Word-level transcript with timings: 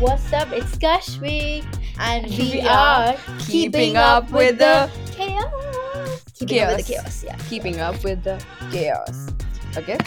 What's 0.00 0.32
up? 0.32 0.50
It's 0.50 0.78
Kashvi, 0.78 1.62
and 1.98 2.24
we, 2.24 2.52
We 2.52 2.60
are, 2.62 3.12
are 3.12 3.16
keeping 3.38 3.98
up 3.98 4.30
with 4.30 4.56
the 4.56 4.88
chaos. 5.12 6.24
Keeping 6.32 6.60
up 6.62 6.76
with 6.78 6.86
the 6.86 6.92
chaos, 6.94 7.22
yeah. 7.22 7.36
keeping 7.50 7.80
up 7.80 8.02
with 8.02 8.24
the 8.24 8.42
chaos. 8.72 9.28
Okay. 9.76 9.98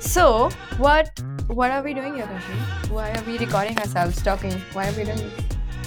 So 0.00 0.48
what 0.78 1.20
what 1.48 1.70
are 1.70 1.82
we 1.82 1.92
doing 1.92 2.14
here, 2.14 2.24
Kashi? 2.24 2.88
Why 2.88 3.12
are 3.12 3.22
we 3.24 3.36
recording 3.36 3.76
ourselves 3.76 4.22
talking? 4.22 4.56
Why 4.72 4.88
are 4.88 4.96
we 4.96 5.04
doing? 5.04 5.30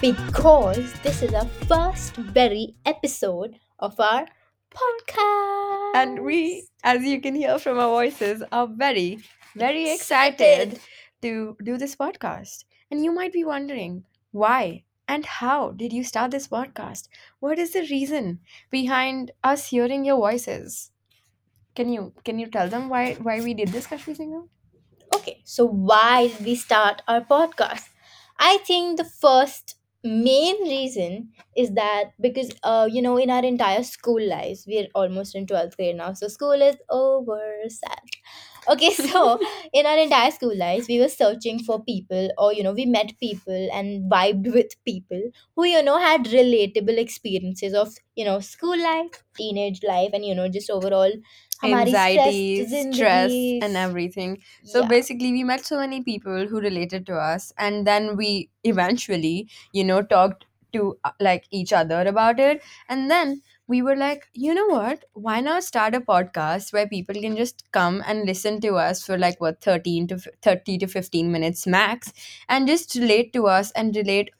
Because 0.01 0.93
this 1.01 1.23
is 1.23 1.33
our 1.33 1.49
first 1.65 2.15
very 2.15 2.75
episode 2.85 3.57
of 3.79 3.99
our 3.99 4.27
podcast. 4.69 5.95
And 5.95 6.23
we, 6.23 6.67
as 6.83 7.01
you 7.01 7.19
can 7.19 7.33
hear 7.33 7.57
from 7.57 7.79
our 7.79 7.89
voices, 7.89 8.43
are 8.51 8.67
very, 8.67 9.17
very 9.55 9.89
excited 9.89 10.79
to 11.23 11.57
do 11.63 11.79
this 11.79 11.95
podcast. 11.95 12.66
And 12.91 13.03
you 13.03 13.11
might 13.13 13.33
be 13.33 13.43
wondering 13.43 14.05
why 14.31 14.83
and 15.07 15.25
how 15.25 15.71
did 15.71 15.93
you 15.93 16.03
start 16.03 16.31
this 16.31 16.47
podcast? 16.47 17.07
What 17.39 17.59
is 17.59 17.71
the 17.73 17.81
reason 17.81 18.39
behind 18.69 19.31
us 19.43 19.69
hearing 19.69 20.03
your 20.05 20.17
voices? 20.17 20.91
Can 21.75 21.89
you 21.93 22.13
can 22.25 22.39
you 22.39 22.47
tell 22.47 22.69
them 22.69 22.89
why 22.89 23.13
why 23.15 23.41
we 23.41 23.53
did 23.53 23.69
this, 23.69 23.87
Kashvi 23.87 24.15
Singhal? 24.17 24.47
Okay, 25.13 25.41
so 25.45 25.65
why 25.67 26.27
did 26.29 26.45
we 26.45 26.55
start 26.55 27.01
our 27.07 27.21
podcast? 27.21 27.85
I 28.39 28.57
think 28.67 28.97
the 28.97 29.05
first 29.05 29.75
main 30.03 30.61
reason 30.63 31.31
is 31.57 31.71
that 31.73 32.11
because 32.21 32.51
uh 32.63 32.87
you 32.91 33.01
know 33.01 33.17
in 33.17 33.29
our 33.29 33.43
entire 33.43 33.83
school 33.83 34.21
lives 34.21 34.65
we're 34.67 34.87
almost 34.95 35.35
in 35.35 35.45
12th 35.47 35.75
grade 35.77 35.95
now 35.97 36.13
so 36.13 36.27
school 36.27 36.53
is 36.53 36.77
over 36.89 37.41
sad 37.69 37.99
okay 38.68 38.90
so 38.94 39.38
in 39.72 39.86
our 39.86 39.98
entire 39.98 40.30
school 40.30 40.56
lives 40.56 40.88
we 40.88 40.98
were 41.00 41.08
searching 41.08 41.58
for 41.62 41.82
people 41.84 42.28
or 42.38 42.52
you 42.52 42.62
know 42.62 42.72
we 42.72 42.86
met 42.86 43.12
people 43.18 43.68
and 43.72 44.10
vibed 44.10 44.52
with 44.52 44.72
people 44.84 45.22
who 45.56 45.64
you 45.64 45.82
know 45.82 45.98
had 45.98 46.24
relatable 46.26 46.98
experiences 46.98 47.74
of 47.74 47.94
you 48.14 48.24
know 48.24 48.38
school 48.40 48.78
life 48.78 49.22
teenage 49.36 49.82
life 49.82 50.10
and 50.12 50.24
you 50.24 50.34
know 50.34 50.48
just 50.48 50.70
overall 50.70 51.12
हमारी 51.64 51.92
Anxiety, 51.94 52.64
stressed 52.66 52.94
stress, 52.94 53.32
जिंदगी 53.32 53.62
and 53.62 53.76
everything. 53.76 54.42
So 54.64 54.80
yeah. 54.80 54.88
basically, 54.92 55.32
we 55.32 55.44
met 55.44 55.64
so 55.64 55.78
many 55.78 56.02
people 56.02 56.46
who 56.48 56.60
related 56.60 57.06
to 57.06 57.14
us, 57.16 57.52
and 57.56 57.86
then 57.86 58.16
we 58.16 58.50
eventually, 58.64 59.48
you 59.72 59.84
know, 59.84 60.02
talked 60.02 60.44
to 60.72 60.98
uh, 61.04 61.12
like 61.20 61.46
each 61.50 61.72
other 61.72 62.00
about 62.14 62.40
it, 62.40 62.62
and 62.88 63.10
then 63.10 63.40
we 63.67 63.81
were 63.81 63.95
like, 63.95 64.27
you 64.33 64.53
know 64.53 64.67
what? 64.67 65.03
Why 65.13 65.41
not 65.41 65.63
start 65.63 65.93
a 65.95 65.99
podcast 66.01 66.71
where 66.73 66.87
people 66.87 67.15
can 67.15 67.35
just 67.35 67.63
come 67.71 68.03
and 68.07 68.25
listen 68.25 68.61
to 68.61 68.75
us 68.75 69.05
for 69.05 69.17
like 69.17 69.41
what 69.41 69.61
thirteen 69.61 70.07
to 70.07 70.15
f- 70.15 70.27
thirty 70.41 70.77
to 70.79 70.87
fifteen 70.87 71.31
minutes 71.31 71.67
max, 71.67 72.13
and 72.49 72.67
just 72.67 72.95
relate 72.95 73.33
to 73.33 73.47
us 73.47 73.71
and 73.71 73.95
relate 73.95 74.31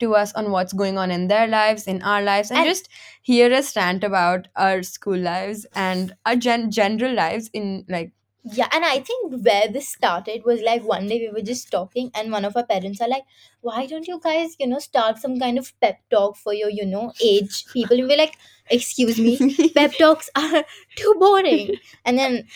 to 0.00 0.14
us 0.16 0.32
on 0.34 0.50
what's 0.50 0.72
going 0.72 0.98
on 0.98 1.10
in 1.12 1.28
their 1.28 1.46
lives, 1.46 1.86
in 1.86 2.02
our 2.02 2.22
lives, 2.22 2.50
and 2.50 2.58
And- 2.60 2.66
just 2.68 2.88
hear 3.22 3.52
us 3.54 3.76
rant 3.76 4.02
about 4.04 4.48
our 4.56 4.82
school 4.82 5.18
lives 5.18 5.66
and 5.74 6.14
our 6.26 6.36
gen- 6.36 6.70
general 6.70 7.14
lives 7.14 7.50
in 7.52 7.84
like 7.88 8.12
Yeah, 8.44 8.68
and 8.72 8.84
I 8.84 8.98
think 8.98 9.32
where 9.44 9.68
this 9.68 9.88
started 9.88 10.42
was 10.44 10.60
like 10.62 10.82
one 10.82 11.06
day 11.06 11.18
we 11.20 11.30
were 11.32 11.46
just 11.46 11.70
talking, 11.70 12.10
and 12.14 12.32
one 12.32 12.44
of 12.44 12.56
our 12.56 12.66
parents 12.66 13.00
are 13.00 13.08
like, 13.08 13.22
"Why 13.60 13.86
don't 13.86 14.08
you 14.08 14.18
guys, 14.20 14.56
you 14.58 14.66
know, 14.66 14.80
start 14.80 15.18
some 15.18 15.38
kind 15.38 15.58
of 15.58 15.72
pep 15.80 16.00
talk 16.10 16.36
for 16.36 16.52
your, 16.52 16.68
you 16.70 16.84
know, 16.84 17.12
age 17.22 17.64
people?" 17.72 17.96
And 17.98 18.08
we're 18.08 18.16
like, 18.18 18.36
"Excuse 18.68 19.18
me, 19.20 19.38
pep 19.76 19.92
talks 19.98 20.28
are 20.34 20.64
too 20.96 21.14
boring." 21.20 21.78
And 22.04 22.18
then 22.18 22.48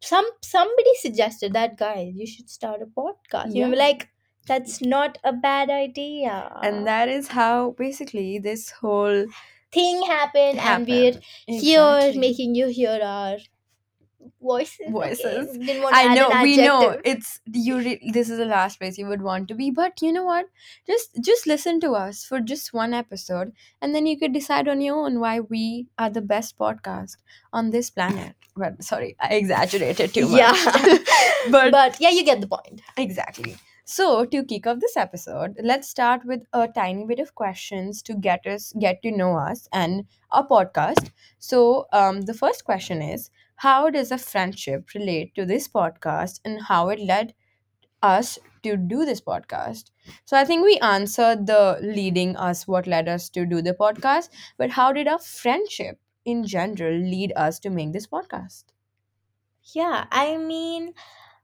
some 0.00 0.26
somebody 0.42 0.94
suggested 1.00 1.52
that 1.54 1.76
guys, 1.78 2.12
you 2.16 2.26
should 2.26 2.50
start 2.50 2.82
a 2.82 2.86
podcast. 2.86 3.44
And 3.44 3.54
we 3.54 3.60
were 3.60 3.70
Yeah. 3.76 3.84
like, 3.86 4.08
"That's 4.46 4.80
not 4.82 5.18
a 5.24 5.32
bad 5.32 5.70
idea." 5.70 6.36
and 6.62 6.86
that 6.86 7.08
is 7.08 7.28
how 7.28 7.70
basically 7.78 8.38
this 8.38 8.70
whole 8.82 9.26
thing 9.72 10.02
happened, 10.06 10.58
and 10.58 10.86
we're 10.86 11.12
happened. 11.12 11.24
here 11.46 11.56
Exactly. 11.88 12.20
making 12.20 12.54
you 12.54 12.68
hear 12.68 13.00
our 13.02 13.38
voices. 14.40 14.80
okay? 14.80 14.92
Voices. 14.92 15.58
To 15.58 15.88
I 15.92 16.14
know 16.14 16.30
we 16.42 16.56
know 16.56 16.98
it's 17.04 17.40
you. 17.52 17.78
Re- 17.78 18.10
this 18.12 18.30
is 18.30 18.38
the 18.38 18.46
last 18.46 18.78
place 18.78 18.98
you 18.98 19.06
would 19.06 19.22
want 19.22 19.48
to 19.48 19.54
be, 19.54 19.70
but 19.70 20.00
you 20.02 20.12
know 20.12 20.24
what? 20.24 20.46
Just 20.86 21.10
just 21.20 21.46
listen 21.46 21.80
to 21.80 21.92
us 21.92 22.24
for 22.24 22.40
just 22.40 22.72
one 22.72 22.94
episode, 22.94 23.52
and 23.80 23.94
then 23.94 24.06
you 24.06 24.18
could 24.18 24.32
decide 24.32 24.68
on 24.68 24.80
your 24.80 24.96
own 24.96 25.20
why 25.20 25.40
we 25.40 25.86
are 25.98 26.10
the 26.10 26.22
best 26.22 26.58
podcast 26.58 27.16
on 27.52 27.70
this 27.70 27.90
planet. 27.90 28.34
But 28.56 28.82
sorry, 28.84 29.16
I 29.20 29.34
exaggerated 29.34 30.14
too 30.14 30.28
much. 30.28 30.38
Yeah. 30.38 30.98
but 31.50 31.72
but 31.72 32.00
yeah, 32.00 32.10
you 32.10 32.24
get 32.24 32.40
the 32.40 32.46
point. 32.46 32.82
Exactly. 32.96 33.56
So, 33.86 34.24
to 34.24 34.42
kick 34.42 34.66
off 34.66 34.80
this 34.80 34.96
episode, 34.96 35.58
let's 35.62 35.88
start 35.90 36.24
with 36.24 36.46
a 36.54 36.66
tiny 36.68 37.04
bit 37.04 37.18
of 37.18 37.34
questions 37.34 38.00
to 38.02 38.14
get 38.14 38.46
us 38.46 38.72
get 38.80 39.02
to 39.02 39.10
know 39.10 39.36
us 39.36 39.68
and 39.72 40.06
our 40.30 40.46
podcast. 40.46 41.10
So, 41.38 41.86
um, 41.92 42.22
the 42.22 42.32
first 42.32 42.64
question 42.64 43.02
is 43.02 43.30
how 43.56 43.90
does 43.90 44.10
a 44.12 44.18
friendship 44.18 44.94
relate 44.94 45.34
to 45.34 45.44
this 45.46 45.68
podcast 45.68 46.40
and 46.44 46.62
how 46.62 46.88
it 46.90 47.00
led 47.00 47.34
us 48.02 48.38
to 48.62 48.76
do 48.76 49.04
this 49.04 49.20
podcast? 49.20 49.90
So, 50.24 50.36
I 50.36 50.44
think 50.44 50.64
we 50.64 50.78
answered 50.78 51.46
the 51.46 51.78
leading 51.82 52.36
us 52.36 52.68
what 52.68 52.86
led 52.86 53.08
us 53.08 53.28
to 53.30 53.46
do 53.46 53.62
the 53.62 53.74
podcast, 53.74 54.30
but 54.58 54.70
how 54.70 54.92
did 54.92 55.08
our 55.08 55.18
friendship 55.20 56.00
in 56.24 56.46
general 56.46 56.94
lead 56.98 57.32
us 57.36 57.58
to 57.60 57.70
make 57.70 57.92
this 57.92 58.06
podcast? 58.06 58.64
Yeah, 59.74 60.06
I 60.10 60.36
mean, 60.36 60.94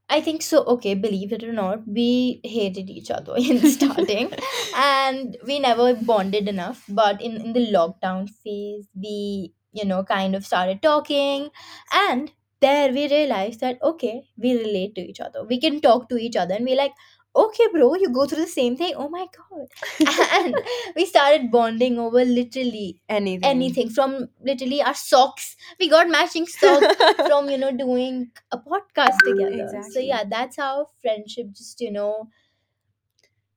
I 0.08 0.20
think 0.20 0.42
so. 0.42 0.64
Okay, 0.64 0.94
believe 0.94 1.32
it 1.32 1.44
or 1.44 1.52
not, 1.52 1.86
we 1.86 2.40
hated 2.44 2.90
each 2.90 3.10
other 3.10 3.34
in 3.38 3.60
starting 3.70 4.32
and 4.76 5.36
we 5.46 5.58
never 5.58 5.94
bonded 5.94 6.48
enough. 6.48 6.84
But 6.88 7.22
in, 7.22 7.36
in 7.40 7.52
the 7.52 7.66
lockdown 7.72 8.28
phase, 8.28 8.88
we, 8.94 9.54
you 9.72 9.84
know, 9.84 10.02
kind 10.04 10.34
of 10.34 10.44
started 10.46 10.82
talking. 10.82 11.50
And 11.92 12.32
there 12.60 12.92
we 12.92 13.08
realized 13.08 13.60
that, 13.60 13.78
okay, 13.82 14.28
we 14.36 14.56
relate 14.58 14.94
to 14.96 15.00
each 15.00 15.20
other. 15.20 15.44
We 15.44 15.60
can 15.60 15.80
talk 15.80 16.08
to 16.10 16.16
each 16.16 16.36
other 16.36 16.54
and 16.54 16.64
we're 16.64 16.76
like, 16.76 16.92
okay, 17.34 17.66
bro, 17.72 17.94
you 17.94 18.10
go 18.12 18.26
through 18.26 18.40
the 18.42 18.46
same 18.48 18.76
thing. 18.76 18.92
Oh 18.96 19.08
my 19.08 19.26
God. 19.36 19.66
And 20.32 20.54
we 20.96 21.06
started 21.06 21.50
bonding 21.50 21.98
over 21.98 22.24
literally 22.24 23.00
Anything. 23.08 23.44
anything 23.44 23.90
from 23.90 24.28
literally 24.44 24.82
our 24.82 24.94
socks. 24.94 25.56
We 25.78 25.88
got 25.88 26.08
matching 26.08 26.46
socks 26.46 26.96
from 27.26 27.48
you 27.50 27.58
know 27.58 27.70
doing 27.76 28.30
a 28.50 28.58
podcast 28.58 29.18
together 29.24 29.68
so 29.70 29.76
Exactly. 29.78 30.06
yeah 30.08 30.24
that's 30.28 30.56
how 30.56 30.86
friendship 31.00 31.52
just 31.52 31.80
you 31.80 31.92
know 31.92 32.28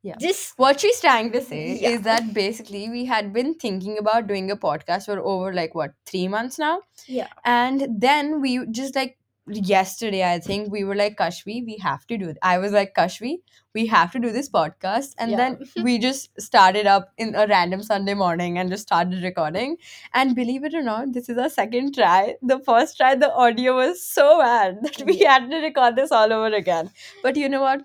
Yeah. 0.04 0.16
just 0.20 0.54
What 0.58 0.80
she's 0.82 1.00
trying 1.02 1.32
to 1.34 1.42
say 1.42 1.78
Yeah. 1.82 1.90
is 1.92 2.02
that 2.02 2.34
basically 2.34 2.90
we 2.90 3.06
had 3.06 3.32
been 3.34 3.54
thinking 3.56 3.98
about 3.98 4.28
doing 4.28 4.52
a 4.52 4.58
podcast 4.58 5.06
for 5.06 5.20
over 5.20 5.54
like 5.54 5.74
what 5.76 5.94
three 6.06 6.28
months 6.28 6.60
now, 6.60 6.82
yeah 7.08 7.28
and 7.46 7.88
then 8.08 8.42
we 8.42 8.66
just 8.80 8.96
like 8.96 9.18
yesterday 9.48 10.24
I 10.30 10.40
think 10.40 10.72
we 10.72 10.84
were 10.84 10.96
like 10.96 11.16
Kashvi, 11.18 11.66
we 11.66 11.78
have 11.84 12.06
to 12.08 12.18
do 12.18 12.30
it. 12.30 12.38
I 12.42 12.58
was 12.58 12.72
like 12.72 12.94
Kashvi, 12.96 13.38
we 13.74 13.86
have 13.88 14.12
to 14.14 14.20
do 14.20 14.32
this 14.32 14.50
podcast, 14.50 15.16
and 15.18 15.32
Yeah. 15.32 15.38
then 15.38 15.58
we 15.88 15.98
just 16.08 16.30
started 16.42 16.88
up 16.88 17.10
in 17.18 17.34
a 17.36 17.48
random 17.48 17.84
Sunday 17.84 18.14
morning 18.14 18.58
and 18.58 18.70
just 18.70 18.84
started 18.84 19.24
recording. 19.24 19.76
And 20.14 20.36
believe 20.36 20.64
it 20.64 20.74
or 20.74 20.82
not, 20.84 21.12
this 21.14 21.28
is 21.30 21.38
our 21.38 21.50
second 21.50 21.94
try. 21.96 22.36
The 22.42 22.60
first 22.60 22.96
try, 22.98 23.16
the 23.16 23.34
audio 23.34 23.76
was 23.76 24.06
so 24.06 24.40
bad 24.40 24.80
that 24.84 25.04
we 25.06 25.20
Yeah. 25.22 25.34
had 25.40 25.50
to 25.52 25.58
record 25.68 25.98
this 25.98 26.12
all 26.12 26.32
over 26.32 26.56
again. 26.56 26.92
But 27.22 27.36
you 27.36 27.50
know 27.50 27.62
what? 27.62 27.84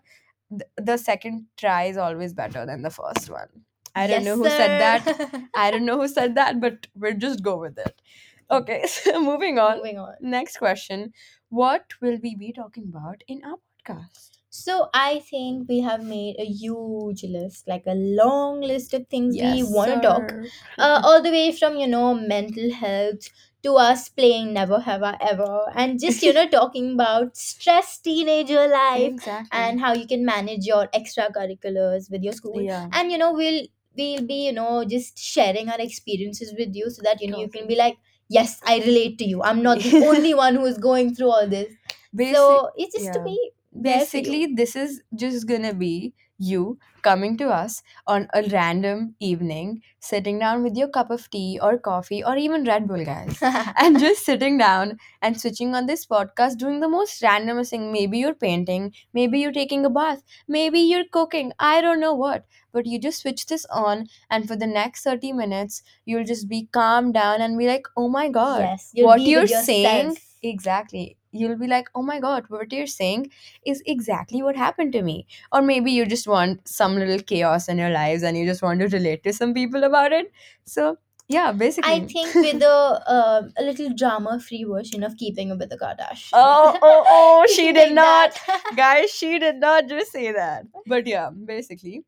Th- 0.51 0.71
the 0.77 0.97
second 0.97 1.47
try 1.57 1.85
is 1.85 1.97
always 1.97 2.33
better 2.35 2.65
than 2.67 2.83
the 2.83 2.91
first 2.91 3.31
one. 3.31 3.49
I 3.95 4.07
don't 4.07 4.25
know 4.25 4.37
who 4.37 4.45
said 4.45 4.81
that. 4.81 5.51
I 5.55 5.71
don't 5.71 5.85
know 5.85 5.99
who 6.01 6.09
said 6.09 6.35
that, 6.37 6.61
but 6.61 6.87
we'll 6.95 7.17
just 7.19 7.43
go 7.43 7.57
with 7.59 7.79
it. 7.79 8.01
Okay, 8.51 8.87
so 8.87 9.21
moving 9.23 9.59
on. 9.59 9.79
moving 9.79 9.99
on 9.99 10.15
Next 10.21 10.57
question 10.59 11.13
What 11.49 11.95
will 12.01 12.19
we 12.23 12.35
be 12.37 12.53
talking 12.53 12.85
about 12.89 13.23
in 13.27 13.43
our 13.45 13.57
podcast? 13.57 14.31
so 14.51 14.89
i 14.95 15.19
think 15.29 15.69
we 15.69 15.81
have 15.81 16.03
made 16.03 16.35
a 16.39 16.45
huge 16.45 17.23
list 17.25 17.69
like 17.69 17.85
a 17.87 17.95
long 17.95 18.61
list 18.61 18.95
of 18.95 19.07
things 19.09 19.37
we 19.41 19.63
want 19.63 19.91
to 19.91 20.01
talk 20.01 20.33
uh, 20.79 21.01
all 21.05 21.23
the 21.23 21.31
way 21.31 21.53
from 21.53 21.77
you 21.77 21.87
know 21.87 22.15
mental 22.15 22.73
health 22.73 23.29
to 23.63 23.75
us 23.75 24.09
playing 24.09 24.53
never 24.53 24.79
have 24.81 25.03
i 25.03 25.17
ever 25.21 25.67
and 25.75 26.01
just 26.01 26.23
you 26.23 26.33
know 26.33 26.49
talking 26.57 26.93
about 26.93 27.37
stress 27.37 27.99
teenager 27.99 28.67
life 28.69 29.13
exactly. 29.15 29.49
and 29.53 29.81
how 29.81 29.93
you 29.93 30.07
can 30.07 30.25
manage 30.25 30.65
your 30.65 30.87
extracurriculars 30.89 32.11
with 32.11 32.23
your 32.23 32.33
school. 32.33 32.61
Yeah, 32.61 32.89
and 32.93 33.11
you 33.11 33.19
know 33.19 33.33
we'll 33.33 33.67
we'll 33.97 34.23
be 34.23 34.47
you 34.47 34.53
know 34.53 34.85
just 34.85 35.19
sharing 35.19 35.69
our 35.69 35.81
experiences 35.81 36.55
with 36.57 36.75
you 36.75 36.91
so 36.91 37.03
that 37.03 37.21
you 37.21 37.31
know 37.31 37.39
you 37.39 37.49
can 37.49 37.67
be 37.67 37.75
like 37.75 37.97
yes 38.29 38.61
i 38.65 38.79
relate 38.79 39.19
to 39.19 39.25
you. 39.25 39.43
I'm 39.43 39.63
not 39.63 39.81
the 39.81 40.05
only 40.13 40.35
one 40.35 40.55
who 40.55 40.65
is 40.65 40.79
going 40.79 41.15
through 41.15 41.31
all 41.31 41.49
this. 41.49 41.73
Basic, 42.15 42.37
so 42.37 42.71
it's 42.77 42.95
just 42.95 43.13
to 43.13 43.19
yeah. 43.19 43.25
be 43.25 43.51
There 43.83 44.07
for 44.07 44.19
you. 44.19 44.39
basically 44.39 44.47
this 44.55 44.77
is 44.77 45.03
just 45.15 45.47
gonna 45.49 45.75
be 45.75 46.15
you 46.41 46.79
coming 47.03 47.37
to 47.37 47.49
us 47.49 47.83
on 48.07 48.29
a 48.35 48.43
random 48.51 49.15
evening 49.21 49.83
sitting 50.01 50.39
down 50.39 50.63
with 50.63 50.77
your 50.77 50.89
cup 50.89 51.11
of 51.11 51.29
tea 51.31 51.59
or 51.63 51.79
coffee 51.79 52.23
or 52.23 52.37
even 52.37 52.65
red 52.65 52.87
bull 52.87 53.05
guys 53.05 53.39
and 53.77 53.99
just 53.99 54.25
sitting 54.25 54.57
down 54.59 54.99
and 55.23 55.41
switching 55.41 55.75
on 55.75 55.87
this 55.87 56.07
podcast 56.07 56.57
doing 56.59 56.81
the 56.81 56.89
most 56.89 57.21
randomest 57.23 57.71
thing 57.71 57.91
maybe 57.93 58.19
you're 58.19 58.35
painting 58.35 58.93
maybe 59.13 59.41
you're 59.41 59.53
taking 59.61 59.85
a 59.85 59.91
bath 59.91 60.23
maybe 60.47 60.79
you're 60.81 61.09
cooking 61.13 61.53
i 61.59 61.81
don't 61.81 62.01
know 62.01 62.15
what 62.15 62.45
but 62.73 62.87
you 62.87 62.99
just 63.01 63.21
switch 63.23 63.47
this 63.47 63.67
on 63.71 64.07
and 64.31 64.47
for 64.49 64.57
the 64.57 64.67
next 64.67 65.03
30 65.05 65.33
minutes 65.33 65.83
you'll 66.05 66.25
just 66.25 66.49
be 66.49 66.69
calm 66.73 67.13
down 67.13 67.41
and 67.41 67.59
be 67.59 67.67
like 67.67 67.87
oh 67.97 68.09
my 68.09 68.29
god 68.29 68.71
yes, 68.71 68.91
you'll 68.95 69.09
what 69.09 69.17
be 69.17 69.25
you're 69.25 69.43
with 69.43 69.51
saying 69.51 70.17
yourself. 70.17 70.39
exactly 70.43 71.18
you'll 71.33 71.57
be 71.57 71.67
like 71.67 71.89
oh 71.95 72.03
my 72.03 72.19
god 72.21 72.45
what 72.49 72.73
you're 72.73 72.87
saying 72.87 73.31
is 73.67 73.83
exactly 73.87 74.43
what 74.43 74.57
happened 74.57 74.93
to 74.93 75.03
me. 75.03 75.27
Or 75.53 75.63
maybe 75.63 75.91
you 75.93 76.07
just 76.07 76.27
want 76.27 76.67
some 76.67 76.97
little 76.97 77.21
chaos 77.21 77.69
in 77.69 77.79
your 77.79 77.91
lives 77.91 78.23
and 78.23 78.37
you 78.37 78.47
just 78.47 78.63
want 78.63 78.81
to 78.81 78.89
relate 78.89 79.23
to 79.25 79.33
some 79.33 79.55
people 79.55 79.85
about 79.85 80.13
it. 80.13 80.33
So 80.65 80.99
yeah 81.29 81.53
basically. 81.53 81.93
I 81.93 82.01
think 82.07 82.35
with 82.35 82.63
a 82.63 83.03
uh, 83.17 83.43
a 83.59 83.63
little 83.63 83.95
drama 83.95 84.41
free 84.41 84.65
version 84.65 85.03
of 85.03 85.17
Keeping 85.17 85.53
Up 85.53 85.59
with 85.59 85.71
the 85.71 85.79
Kardashians. 85.79 86.31
oh 86.33 86.79
oh 86.83 87.05
oh 87.09 87.47
she 87.55 87.73
did 87.73 87.93
not. 87.93 88.35
that. 88.47 88.63
guys 88.77 89.11
she 89.11 89.39
did 89.39 89.57
not 89.57 89.89
just 89.89 90.13
say 90.13 90.33
that. 90.33 90.65
But 90.87 91.07
yeah 91.07 91.31
basically. 91.31 92.05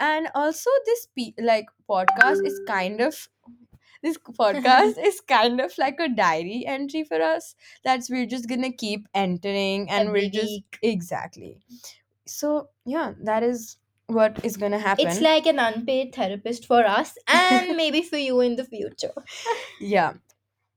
And 0.00 0.28
also 0.34 0.70
this 0.86 1.06
pe- 1.16 1.42
like 1.42 1.66
podcast 1.88 2.44
is 2.44 2.60
kind 2.66 3.00
of 3.00 3.28
this 4.02 4.18
podcast 4.18 4.96
is 5.04 5.20
kind 5.20 5.60
of 5.60 5.72
like 5.78 5.98
a 6.00 6.08
diary 6.08 6.64
entry 6.66 7.04
for 7.04 7.20
us 7.22 7.54
that's 7.84 8.10
we're 8.10 8.26
just 8.26 8.48
gonna 8.48 8.72
keep 8.72 9.06
entering 9.14 9.88
and 9.90 10.08
Every 10.08 10.22
we're 10.22 10.30
just 10.30 10.46
week. 10.48 10.78
exactly. 10.82 11.58
So 12.26 12.68
yeah 12.84 13.12
that 13.22 13.42
is 13.42 13.76
what 14.06 14.44
is 14.44 14.56
gonna 14.56 14.78
happen. 14.78 15.06
It's 15.06 15.20
like 15.20 15.46
an 15.46 15.58
unpaid 15.58 16.14
therapist 16.14 16.66
for 16.66 16.84
us 16.84 17.16
and 17.28 17.76
maybe 17.82 18.02
for 18.02 18.16
you 18.18 18.40
in 18.40 18.56
the 18.56 18.64
future. 18.64 19.12
yeah. 19.80 20.14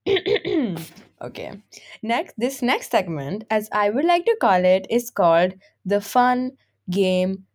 Okay. 1.21 1.61
Next 2.03 2.35
this 2.37 2.61
next 2.61 2.91
segment 2.91 3.45
as 3.49 3.69
i 3.71 3.89
would 3.89 4.05
like 4.05 4.25
to 4.25 4.35
call 4.39 4.63
it 4.65 4.85
is 4.89 5.09
called 5.09 5.53
the 5.85 6.01
fun 6.01 6.51
game 6.89 7.45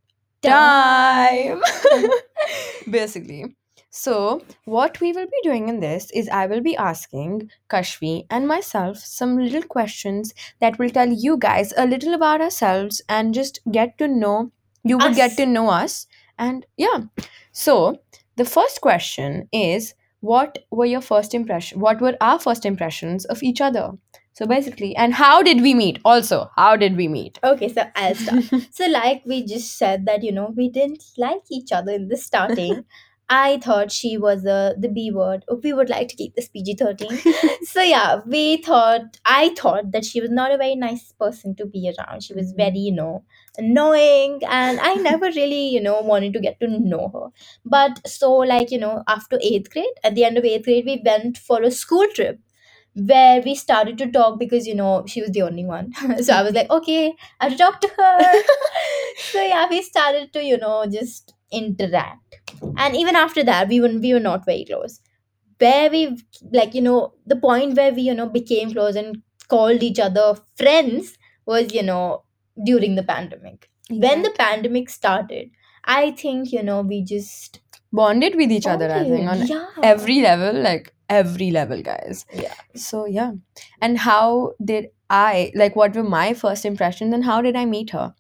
time. 0.42 1.62
Basically 2.90 3.54
so 3.90 4.40
what 4.64 5.00
we 5.00 5.12
will 5.12 5.26
be 5.26 5.40
doing 5.42 5.68
in 5.68 5.80
this 5.80 6.10
is 6.12 6.28
i 6.28 6.46
will 6.46 6.60
be 6.60 6.76
asking 6.76 7.50
kashvi 7.68 8.24
and 8.30 8.46
myself 8.46 8.98
some 8.98 9.36
little 9.36 9.62
questions 9.62 10.32
that 10.60 10.78
will 10.78 10.90
tell 10.90 11.08
you 11.08 11.36
guys 11.36 11.72
a 11.76 11.86
little 11.86 12.14
about 12.14 12.40
ourselves 12.40 13.02
and 13.08 13.34
just 13.34 13.58
get 13.72 13.98
to 13.98 14.06
know 14.06 14.52
you 14.84 14.96
will 14.96 15.14
get 15.14 15.32
Us. 15.32 15.36
to 15.36 15.46
know 15.46 15.68
us 15.68 16.06
and 16.38 16.66
yeah 16.76 17.00
so 17.52 18.00
the 18.36 18.44
first 18.44 18.80
question 18.80 19.48
is 19.52 19.94
what 20.20 20.58
were 20.70 20.86
your 20.86 21.00
first 21.00 21.34
impression 21.34 21.80
what 21.80 22.00
were 22.00 22.16
our 22.20 22.38
first 22.38 22.64
impressions 22.64 23.24
of 23.24 23.42
each 23.42 23.60
other 23.60 23.90
so 24.32 24.46
basically 24.46 24.94
and 24.94 25.14
how 25.14 25.42
did 25.42 25.60
we 25.60 25.74
meet 25.74 25.98
also 26.04 26.48
how 26.56 26.76
did 26.76 26.96
we 26.96 27.08
meet 27.08 27.38
Okay, 27.42 27.68
so 27.68 27.82
I'll 27.96 28.14
start. 28.14 28.44
So, 28.70 28.86
like 28.86 29.22
we 29.26 29.44
just 29.44 29.76
said 29.76 30.06
that 30.06 30.22
you 30.22 30.32
know 30.32 30.52
we 30.56 30.68
didn't 30.68 31.02
like 31.18 31.42
each 31.50 31.72
other 31.72 31.92
in 31.92 32.08
the 32.08 32.16
starting. 32.16 32.84
I 33.32 33.58
thought 33.58 33.92
she 33.92 34.18
was 34.18 34.44
a 34.44 34.74
the 34.78 34.88
B 34.88 35.10
word. 35.12 35.44
We 35.62 35.72
would 35.72 35.88
like 35.88 36.08
to 36.08 36.16
keep 36.16 36.34
this 36.34 36.48
PG 36.48 36.74
thirteen. 36.74 37.18
So 37.62 37.80
yeah, 37.82 38.20
we 38.26 38.58
thought 38.62 39.18
I 39.24 39.54
thought 39.56 39.92
that 39.92 40.04
she 40.04 40.20
was 40.20 40.30
not 40.30 40.52
a 40.52 40.58
very 40.58 40.74
nice 40.74 41.12
person 41.12 41.54
to 41.56 41.66
be 41.66 41.92
around. 41.92 42.24
She 42.24 42.34
was 42.34 42.52
Mhm. 42.52 42.56
very 42.56 42.78
you 42.88 42.92
know 42.92 43.24
annoying, 43.56 44.40
and 44.48 44.80
I 44.80 44.94
never 45.08 45.26
really 45.26 45.62
you 45.76 45.80
know 45.80 46.00
wanted 46.00 46.32
to 46.34 46.40
get 46.48 46.58
to 46.60 46.68
know 46.68 47.08
her. 47.14 47.26
But 47.64 48.06
so 48.16 48.32
like 48.54 48.70
you 48.72 48.78
know 48.78 49.02
after 49.06 49.38
eighth 49.40 49.70
grade, 49.70 49.98
at 50.04 50.14
the 50.16 50.24
end 50.24 50.36
of 50.36 50.44
eighth 50.44 50.64
grade, 50.64 50.84
we 50.92 51.00
went 51.12 51.38
for 51.38 51.62
a 51.62 51.70
school 51.70 52.06
trip 52.14 52.40
where 52.94 53.40
we 53.42 53.54
started 53.54 53.96
to 53.98 54.10
talk 54.10 54.38
because 54.38 54.66
you 54.66 54.74
know 54.74 55.04
she 55.06 55.20
was 55.22 55.30
the 55.30 55.42
only 55.42 55.64
one 55.64 55.92
so 56.22 56.32
i 56.34 56.42
was 56.42 56.52
like 56.54 56.68
okay 56.70 57.14
i 57.40 57.44
have 57.44 57.52
to 57.52 57.58
talk 57.58 57.80
to 57.80 57.88
her 57.96 58.42
so 59.30 59.42
yeah 59.42 59.66
we 59.70 59.80
started 59.82 60.32
to 60.32 60.42
you 60.44 60.58
know 60.58 60.84
just 60.90 61.34
interact 61.50 62.36
and 62.76 62.96
even 62.96 63.16
after 63.16 63.42
that 63.44 63.68
we 63.68 63.80
were 63.80 63.88
we 63.88 64.12
were 64.14 64.20
not 64.20 64.44
very 64.44 64.64
close. 64.64 65.00
Where 65.58 65.90
we 65.90 66.18
like 66.52 66.74
you 66.74 66.80
know 66.82 67.14
the 67.26 67.36
point 67.36 67.76
where 67.76 67.92
we 67.92 68.02
you 68.02 68.14
know 68.14 68.28
became 68.28 68.72
close 68.72 68.96
and 68.96 69.22
called 69.48 69.82
each 69.82 69.98
other 69.98 70.36
friends 70.56 71.18
was 71.46 71.74
you 71.74 71.82
know 71.82 72.22
during 72.64 72.94
the 72.94 73.02
pandemic. 73.02 73.68
When 73.90 74.22
the 74.22 74.30
pandemic 74.30 74.88
started 74.88 75.50
i 75.84 76.10
think 76.10 76.52
you 76.52 76.62
know 76.62 76.82
we 76.82 77.02
just 77.02 77.60
bonded 77.92 78.34
with 78.36 78.50
each 78.52 78.66
other 78.66 78.90
i 78.92 79.02
think 79.02 79.28
on 79.28 79.46
yeah. 79.46 79.66
every 79.82 80.20
level 80.20 80.52
like 80.52 80.92
every 81.10 81.50
level 81.50 81.82
guys. 81.82 82.24
Yeah. 82.32 82.54
So 82.76 83.04
yeah. 83.04 83.32
And 83.82 83.98
how 83.98 84.52
did 84.64 84.86
i 85.10 85.50
like 85.56 85.74
what 85.74 85.96
were 85.96 86.04
my 86.04 86.32
first 86.32 86.64
impressions 86.64 87.12
and 87.12 87.24
how 87.24 87.42
did 87.42 87.56
i 87.56 87.64
meet 87.64 87.90
her 87.90 88.14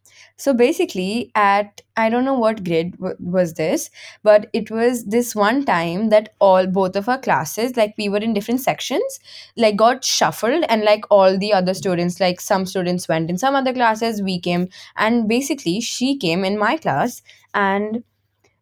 so 0.44 0.52
basically 0.54 1.30
at 1.34 1.80
i 1.96 2.08
don't 2.08 2.24
know 2.24 2.38
what 2.42 2.62
grade 2.64 2.92
w- 2.98 3.16
was 3.20 3.54
this 3.54 3.90
but 4.22 4.46
it 4.52 4.70
was 4.70 5.04
this 5.14 5.34
one 5.34 5.64
time 5.64 6.08
that 6.08 6.30
all 6.40 6.66
both 6.66 6.96
of 6.96 7.08
our 7.08 7.18
classes 7.18 7.76
like 7.76 7.94
we 7.98 8.08
were 8.08 8.18
in 8.28 8.32
different 8.32 8.60
sections 8.60 9.20
like 9.56 9.76
got 9.76 10.04
shuffled 10.04 10.64
and 10.68 10.82
like 10.82 11.04
all 11.10 11.36
the 11.38 11.52
other 11.52 11.74
students 11.74 12.20
like 12.20 12.40
some 12.40 12.64
students 12.66 13.08
went 13.08 13.28
in 13.30 13.38
some 13.38 13.54
other 13.54 13.72
classes 13.72 14.22
we 14.22 14.38
came 14.40 14.68
and 14.96 15.28
basically 15.28 15.80
she 15.80 16.16
came 16.16 16.44
in 16.44 16.58
my 16.58 16.76
class 16.76 17.22
and 17.54 18.02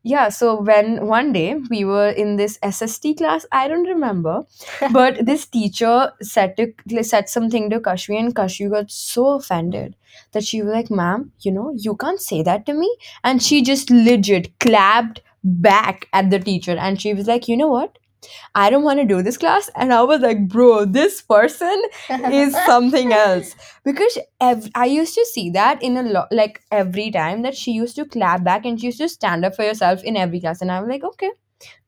yeah, 0.08 0.28
so 0.30 0.60
when 0.60 1.06
one 1.06 1.32
day 1.32 1.56
we 1.70 1.84
were 1.84 2.08
in 2.08 2.36
this 2.36 2.58
SST 2.62 3.14
class, 3.14 3.44
I 3.52 3.68
don't 3.68 3.84
remember, 3.86 4.44
but 4.92 5.24
this 5.26 5.46
teacher 5.46 6.12
said 6.22 6.56
to 6.56 7.02
said 7.04 7.28
something 7.28 7.68
to 7.70 7.80
Kashvi, 7.80 8.18
and 8.18 8.34
Kashvi 8.34 8.70
got 8.70 8.90
so 8.90 9.26
offended 9.34 9.96
that 10.32 10.44
she 10.44 10.62
was 10.62 10.72
like, 10.72 10.90
"Ma'am, 10.90 11.32
you 11.40 11.52
know, 11.52 11.72
you 11.76 11.94
can't 11.96 12.20
say 12.20 12.42
that 12.42 12.64
to 12.66 12.74
me," 12.74 12.90
and 13.22 13.42
she 13.42 13.62
just 13.62 13.90
legit 13.90 14.58
clapped 14.60 15.20
back 15.44 16.08
at 16.12 16.30
the 16.30 16.38
teacher, 16.38 16.76
and 16.88 17.00
she 17.00 17.14
was 17.14 17.26
like, 17.34 17.46
"You 17.48 17.56
know 17.58 17.68
what? 17.68 17.98
I 18.54 18.70
don't 18.70 18.82
want 18.82 18.98
to 19.00 19.04
do 19.04 19.22
this 19.22 19.36
class," 19.36 19.70
and 19.76 19.92
I 19.92 20.02
was 20.02 20.20
like, 20.20 20.48
"Bro, 20.48 20.86
this 20.86 21.22
person 21.22 21.82
is 22.32 22.54
something 22.66 23.12
else. 23.12 23.54
Because 23.84 24.18
ev- 24.40 24.70
i 24.74 24.84
used 24.86 25.14
to 25.14 25.24
see 25.32 25.50
that 25.50 25.82
in 25.82 25.96
a 25.96 26.02
lot 26.02 26.28
like 26.32 26.62
every 26.70 27.10
time 27.10 27.42
that 27.42 27.56
she 27.56 27.72
used 27.72 27.96
to 27.96 28.04
clap 28.04 28.44
back 28.44 28.64
and 28.64 28.80
she 28.80 28.86
used 28.86 28.98
to 28.98 29.08
stand 29.08 29.44
up 29.44 29.54
for 29.56 29.64
herself 29.64 30.02
in 30.04 30.16
every 30.16 30.40
class. 30.40 30.60
And 30.62 30.70
i 30.72 30.80
was 30.80 30.88
like 30.88 31.04
okay 31.04 31.30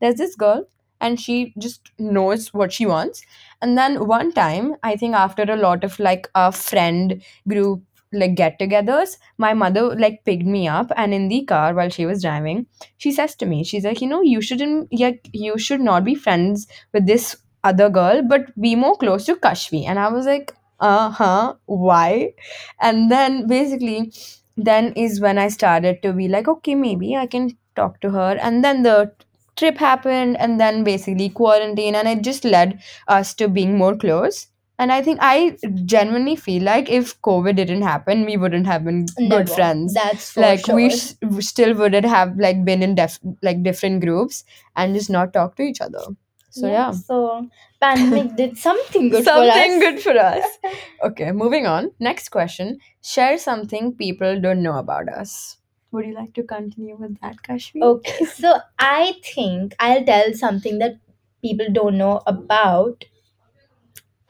there's 0.01 0.17
this 0.17 0.35
girl 0.37 0.67
and 1.01 1.19
she 1.21 1.55
just 1.59 1.91
knows 1.99 2.53
what 2.53 2.73
she 2.73 2.85
wants. 2.87 3.23
And 3.63 3.77
then 3.79 4.07
one 4.07 4.33
time 4.33 4.75
i 4.83 4.97
think 4.97 5.15
after 5.15 5.43
a 5.43 5.57
lot 5.57 5.85
of 5.85 5.99
like 5.99 6.29
a 6.35 6.53
friend 6.53 7.23
group 7.49 7.83
like 8.13 8.35
get-togethers 8.35 9.17
my 9.39 9.55
mother 9.55 9.95
like 9.97 10.25
picked 10.25 10.45
me 10.45 10.67
up 10.67 10.91
and 10.97 11.15
in 11.15 11.29
the 11.29 11.45
car 11.45 11.75
while 11.75 11.89
she 11.89 12.07
was 12.07 12.23
driving 12.23 12.67
she 12.99 13.13
says 13.13 13.35
to 13.37 13.47
me 13.47 13.63
she's 13.63 13.85
like 13.85 14.01
you 14.01 14.09
know 14.09 14.21
you 14.23 14.41
shouldn't 14.41 14.89
yeah 14.91 15.13
you 15.33 15.57
should 15.59 15.81
not 15.81 16.05
be 16.05 16.15
friends 16.15 16.67
with 16.93 17.07
this 17.07 17.37
other 17.63 17.89
girl 17.89 18.23
but 18.23 18.59
be 18.61 18.75
more 18.75 18.97
close 18.97 19.27
to 19.27 19.37
kashvi. 19.37 19.85
And 19.87 19.99
i 19.99 20.09
was 20.09 20.27
like 20.27 20.55
uh-huh 20.81 21.55
why? 21.67 22.33
And 22.81 23.11
then 23.11 23.47
basically 23.47 24.13
then 24.57 24.93
is 24.95 25.21
when 25.21 25.39
i 25.39 25.49
started 25.49 26.03
to 26.03 26.13
be 26.13 26.27
like 26.29 26.49
okay 26.49 26.75
maybe 26.75 27.15
i 27.17 27.27
can 27.27 27.57
talk 27.77 28.01
to 28.01 28.11
her. 28.11 28.37
And 28.41 28.65
then 28.65 28.83
the 28.83 29.13
trip 29.57 29.79
happened 29.79 30.37
and 30.39 30.59
then 30.61 30.83
basically 30.85 31.29
quarantine 31.29 31.95
and 31.95 32.09
it 32.09 32.23
just 32.23 32.45
led 32.45 32.81
us 33.09 33.35
to 33.35 33.49
being 33.49 33.77
more 33.77 33.97
close 33.97 34.47
and 34.83 34.93
i 34.97 35.01
think 35.07 35.19
i 35.29 35.57
genuinely 35.93 36.35
feel 36.45 36.63
like 36.69 36.89
if 36.99 37.13
covid 37.29 37.57
didn't 37.61 37.83
happen 37.89 38.25
we 38.31 38.37
wouldn't 38.45 38.67
have 38.73 38.85
been 38.85 39.01
Never. 39.19 39.45
good 39.45 39.51
friends 39.57 39.95
That's 39.95 40.31
for 40.33 40.41
like 40.47 40.65
sure. 40.67 40.75
we 40.77 40.87
s- 40.87 41.17
we 41.37 41.43
still 41.49 41.75
wouldn't 41.83 42.07
have 42.15 42.37
like 42.47 42.65
been 42.71 42.83
in 42.89 42.95
def- 43.01 43.21
like 43.43 43.63
different 43.63 44.01
groups 44.07 44.45
and 44.77 44.95
just 45.01 45.11
not 45.19 45.33
talk 45.39 45.57
to 45.57 45.63
each 45.63 45.81
other 45.81 46.05
so 46.53 46.67
yeah, 46.67 46.91
So 46.91 47.49
pandemic 47.81 48.35
did 48.43 48.59
something 48.59 49.09
good 49.11 49.25
something 49.25 49.81
for 49.81 49.87
us. 49.87 49.93
good 49.93 50.03
for 50.07 50.19
us 50.19 50.59
okay 51.11 51.31
moving 51.33 51.67
on 51.67 51.91
next 52.01 52.31
question 52.31 52.79
share 53.03 53.39
something 53.39 53.93
people 53.95 54.41
don't 54.41 54.63
know 54.63 54.77
about 54.79 55.09
us 55.09 55.59
would 55.93 56.07
you 56.07 56.15
like 56.15 56.33
to 56.35 56.43
continue 56.43 56.97
with 56.97 57.21
that 57.21 57.37
kashvi 57.49 57.83
Okay, 57.83 58.25
so 58.25 58.57
I 58.79 59.15
think 59.35 59.75
I'll 59.79 60.05
tell 60.05 60.33
something 60.35 60.79
that 60.79 60.99
people 61.43 61.67
don't 61.73 61.99
know 61.99 62.21
about. 62.27 63.05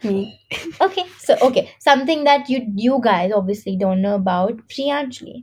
Me 0.05 0.39
hmm. 0.53 0.71
Okay, 0.81 1.05
so 1.19 1.37
okay, 1.43 1.71
something 1.79 2.25
that 2.25 2.49
you 2.49 2.67
you 2.75 3.01
guys 3.03 3.33
obviously 3.33 3.77
don't 3.77 4.03
know 4.03 4.15
about 4.17 4.57
Priyanjali. 4.69 5.43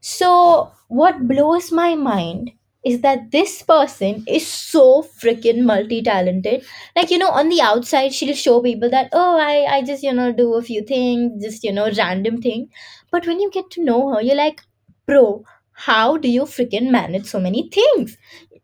So 0.00 0.72
what 0.88 1.26
blows 1.28 1.70
my 1.72 1.94
mind 1.94 2.52
is 2.84 3.00
that 3.02 3.30
this 3.32 3.62
person 3.62 4.24
is 4.26 4.46
so 4.46 5.02
freaking 5.22 5.62
multi-talented. 5.64 6.64
Like 6.96 7.10
you 7.10 7.18
know 7.18 7.28
on 7.30 7.48
the 7.48 7.60
outside 7.60 8.14
she'll 8.14 8.34
show 8.34 8.62
people 8.62 8.88
that 8.90 9.08
oh 9.12 9.36
i 9.38 9.64
i 9.76 9.82
just 9.82 10.02
you 10.02 10.12
know 10.12 10.32
do 10.32 10.54
a 10.54 10.62
few 10.62 10.82
things 10.82 11.42
just 11.44 11.64
you 11.64 11.72
know 11.72 11.90
random 11.98 12.40
thing. 12.40 12.68
But 13.10 13.26
when 13.26 13.40
you 13.40 13.50
get 13.50 13.70
to 13.72 13.84
know 13.84 14.14
her 14.14 14.22
you're 14.22 14.36
like 14.36 14.62
bro 15.06 15.44
how 15.88 16.16
do 16.16 16.28
you 16.28 16.42
freaking 16.42 16.90
manage 16.90 17.26
so 17.26 17.38
many 17.40 17.68
things? 17.70 18.16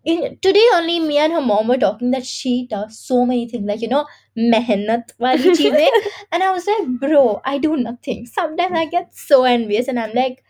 In, 0.04 0.38
today 0.42 0.66
only 0.74 1.00
me 1.00 1.16
and 1.18 1.32
her 1.32 1.40
mom 1.40 1.68
were 1.68 1.78
talking 1.78 2.10
that 2.10 2.26
she 2.26 2.66
does 2.68 2.98
so 2.98 3.24
many 3.24 3.48
things. 3.48 3.64
Like 3.66 3.80
you 3.80 3.88
know 3.88 4.06
mehnat 4.36 5.12
wali 5.18 5.50
cheezein 5.52 5.94
and 6.32 6.42
i 6.42 6.50
was 6.50 6.66
like 6.66 6.88
bro 7.00 7.40
i 7.44 7.58
do 7.58 7.76
nothing 7.76 8.26
sometimes 8.26 8.76
i 8.76 8.86
get 8.86 9.14
so 9.14 9.44
envious 9.44 9.88
and 9.88 9.98
i'm 10.00 10.12
like 10.14 10.42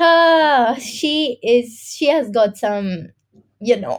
Ah, 0.00 0.76
she 0.80 1.38
is. 1.42 1.94
She 1.96 2.06
has 2.08 2.30
got 2.30 2.56
some, 2.56 3.08
you 3.60 3.76
know, 3.76 3.98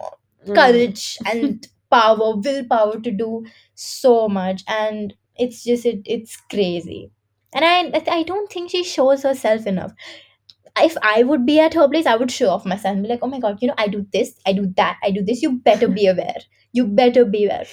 courage 0.53 1.17
and 1.25 1.67
power, 1.91 2.35
willpower 2.37 2.99
to 3.01 3.11
do 3.11 3.45
so 3.75 4.29
much, 4.29 4.63
and 4.67 5.13
it's 5.35 5.63
just 5.63 5.85
it. 5.85 6.01
It's 6.05 6.37
crazy, 6.49 7.11
and 7.53 7.65
I 7.65 7.91
I 8.19 8.23
don't 8.23 8.51
think 8.51 8.71
she 8.71 8.83
shows 8.83 9.23
herself 9.23 9.67
enough. 9.67 9.91
If 10.77 10.97
I 11.03 11.23
would 11.23 11.45
be 11.45 11.59
at 11.59 11.73
her 11.75 11.87
place, 11.89 12.05
I 12.05 12.15
would 12.15 12.31
show 12.31 12.49
off 12.49 12.65
myself 12.65 12.93
and 12.93 13.03
be 13.03 13.09
like, 13.09 13.19
"Oh 13.21 13.27
my 13.27 13.39
god, 13.39 13.59
you 13.61 13.67
know, 13.67 13.75
I 13.77 13.87
do 13.87 14.05
this, 14.13 14.33
I 14.45 14.53
do 14.53 14.67
that, 14.77 14.97
I 15.03 15.11
do 15.11 15.23
this. 15.23 15.41
You 15.41 15.59
better 15.59 15.87
be 15.89 16.07
aware. 16.07 16.39
You 16.71 16.87
better 16.87 17.25
be 17.25 17.45
aware." 17.45 17.65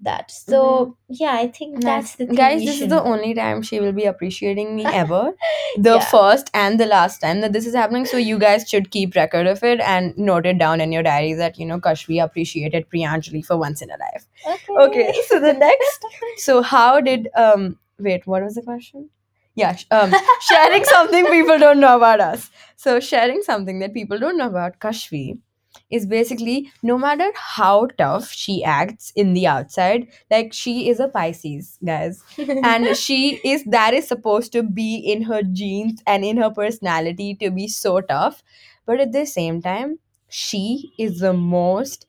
That 0.00 0.30
so 0.30 0.96
yeah, 1.08 1.32
I 1.32 1.48
think 1.48 1.74
Nice. 1.78 1.82
that's 1.84 2.14
the 2.16 2.26
thing 2.26 2.36
Guys, 2.36 2.60
we 2.60 2.66
this 2.66 2.74
is 2.74 2.80
should 2.80 2.90
the 2.90 3.02
only 3.02 3.32
time 3.34 3.62
she 3.62 3.80
will 3.80 3.92
be 3.92 4.04
appreciating 4.04 4.76
me 4.76 4.84
ever. 5.02 5.32
The 5.78 5.94
Yeah. 5.94 6.04
first 6.04 6.50
and 6.52 6.78
the 6.78 6.86
last 6.86 7.20
time 7.20 7.40
that 7.40 7.52
this 7.54 7.66
is 7.66 7.74
happening. 7.74 8.04
So 8.04 8.18
you 8.18 8.38
guys 8.38 8.68
should 8.68 8.90
keep 8.90 9.14
record 9.16 9.46
of 9.46 9.62
it 9.64 9.80
and 9.80 10.16
note 10.18 10.44
it 10.46 10.58
down 10.58 10.80
in 10.82 10.92
your 10.92 11.02
diary 11.02 11.32
that, 11.34 11.58
you 11.58 11.64
know, 11.64 11.80
Kashvi 11.80 12.22
appreciated 12.22 12.88
Priyanjali 12.90 13.44
for 13.44 13.56
once 13.56 13.80
in 13.80 13.90
a 13.90 13.96
life. 13.96 14.26
Okay, 14.78 15.12
so 15.28 15.40
the 15.40 15.54
next. 15.54 16.04
So 16.36 16.60
how 16.62 17.00
did 17.00 17.28
um 17.34 17.78
wait, 17.98 18.26
what 18.26 18.42
was 18.42 18.54
the 18.56 18.62
question? 18.62 19.08
Yeah, 19.54 19.74
sh- 19.76 19.86
um 19.90 20.12
sharing 20.50 20.84
something 20.94 21.26
people 21.26 21.58
don't 21.58 21.80
know 21.80 21.96
about 21.96 22.20
us. 22.20 22.50
So 22.76 23.00
sharing 23.00 23.42
something 23.42 23.78
that 23.80 23.94
people 23.94 24.18
don't 24.18 24.36
know 24.36 24.48
about 24.48 24.78
Kashvi 24.78 25.38
is 25.90 26.06
basically 26.06 26.70
no 26.82 26.98
matter 26.98 27.30
how 27.34 27.86
tough 27.98 28.30
she 28.30 28.62
acts 28.64 29.12
in 29.16 29.34
the 29.34 29.46
outside, 29.46 30.08
like 30.30 30.52
she 30.52 30.88
is 30.88 31.00
a 31.00 31.08
Pisces, 31.08 31.78
guys. 31.84 32.22
And 32.62 32.96
she 32.96 33.40
is 33.44 33.64
that 33.64 33.94
is 33.94 34.08
supposed 34.08 34.52
to 34.52 34.62
be 34.62 34.96
in 34.96 35.22
her 35.22 35.42
genes 35.42 36.02
and 36.06 36.24
in 36.24 36.36
her 36.38 36.50
personality 36.50 37.34
to 37.36 37.50
be 37.50 37.68
so 37.68 38.00
tough. 38.00 38.42
But 38.86 39.00
at 39.00 39.12
the 39.12 39.26
same 39.26 39.62
time, 39.62 39.98
she 40.28 40.92
is 40.98 41.20
the 41.20 41.32
most 41.32 42.05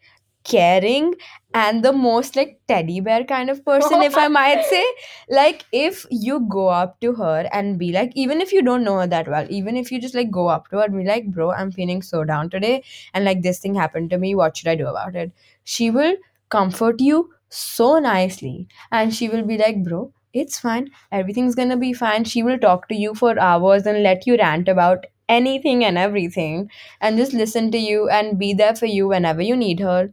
caring 0.47 1.13
and 1.53 1.83
the 1.83 1.91
most 1.91 2.35
like 2.35 2.59
teddy 2.67 2.99
bear 3.01 3.23
kind 3.25 3.49
of 3.49 3.63
person 3.65 4.01
if 4.01 4.15
i 4.17 4.27
might 4.39 4.63
say. 4.65 4.85
Like 5.29 5.65
if 5.71 6.05
you 6.11 6.39
go 6.49 6.67
up 6.69 6.99
to 7.01 7.13
her 7.15 7.49
and 7.51 7.77
be 7.77 7.91
like 7.91 8.11
even 8.15 8.41
if 8.41 8.53
you 8.53 8.61
don't 8.61 8.83
know 8.83 8.99
her 8.99 9.07
that 9.07 9.27
well 9.27 9.47
even 9.49 9.75
if 9.75 9.91
you 9.91 9.99
just 9.99 10.15
like 10.15 10.31
go 10.31 10.47
up 10.47 10.69
to 10.69 10.77
her 10.77 10.83
and 10.85 10.97
be 10.97 11.03
like 11.05 11.25
bro 11.27 11.51
i'm 11.51 11.71
feeling 11.71 12.01
so 12.01 12.23
down 12.23 12.49
today 12.49 12.83
and 13.13 13.25
like 13.25 13.41
this 13.41 13.59
thing 13.59 13.75
happened 13.75 14.09
to 14.09 14.17
me 14.17 14.33
what 14.35 14.55
should 14.57 14.67
i 14.67 14.75
do 14.75 14.87
about 14.87 15.15
it? 15.15 15.31
She 15.63 15.91
will 15.91 16.15
comfort 16.49 17.01
you 17.01 17.33
so 17.49 17.99
nicely 17.99 18.67
and 18.91 19.13
she 19.13 19.29
will 19.29 19.43
be 19.43 19.57
like 19.57 19.83
bro 19.83 20.11
it's 20.33 20.59
fine. 20.59 20.91
Everything's 21.11 21.55
gonna 21.55 21.77
be 21.77 21.93
fine. 21.93 22.23
She 22.25 22.43
will 22.43 22.59
talk 22.59 22.87
to 22.89 22.95
you 22.95 23.15
for 23.15 23.39
hours 23.39 23.87
and 23.87 24.03
let 24.03 24.27
you 24.27 24.37
rant 24.37 24.67
about 24.69 25.05
anything 25.27 25.83
and 25.83 25.97
everything 25.97 26.69
and 27.01 27.17
just 27.17 27.33
listen 27.33 27.71
to 27.71 27.77
you 27.77 28.07
and 28.09 28.37
be 28.37 28.53
there 28.53 28.75
for 28.75 28.85
you 28.85 29.07
whenever 29.07 29.41
you 29.41 29.55
need 29.55 29.79
her 29.79 30.11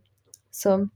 so 0.54 0.88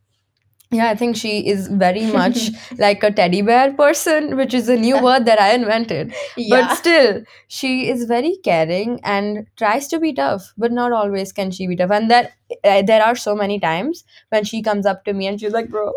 yeah, 0.71 0.91
I 0.91 0.97
think 0.97 1.17
she 1.17 1.49
is 1.49 1.69
very 1.69 2.05
much 2.13 2.51
like 2.79 3.03
a 3.03 3.11
teddy 3.11 3.41
bear 3.41 3.73
person, 3.73 4.37
which 4.37 4.53
is 4.53 4.69
a 4.69 4.77
new 4.77 5.03
word 5.03 5.25
that 5.25 5.41
I 5.41 5.55
invented. 5.55 6.11
But 6.37 6.37
yeah. 6.37 6.75
still, 6.75 7.23
she 7.47 7.89
is 7.89 8.05
very 8.05 8.37
caring 8.45 9.01
and 9.03 9.47
tries 9.57 9.89
to 9.89 9.99
be 9.99 10.13
tough, 10.13 10.53
but 10.59 10.71
not 10.71 10.93
always 10.93 11.33
can 11.33 11.51
she 11.53 11.67
be 11.67 11.75
tough. 11.75 11.91
And 11.91 12.11
that 12.11 12.33
uh, 12.65 12.83
there 12.83 13.03
are 13.03 13.17
so 13.17 13.35
many 13.35 13.59
times 13.59 14.05
when 14.29 14.45
she 14.45 14.61
comes 14.63 14.85
up 14.85 15.07
to 15.07 15.15
me 15.15 15.27
and 15.27 15.41
she's 15.41 15.53
like, 15.53 15.71
"Bro, 15.71 15.91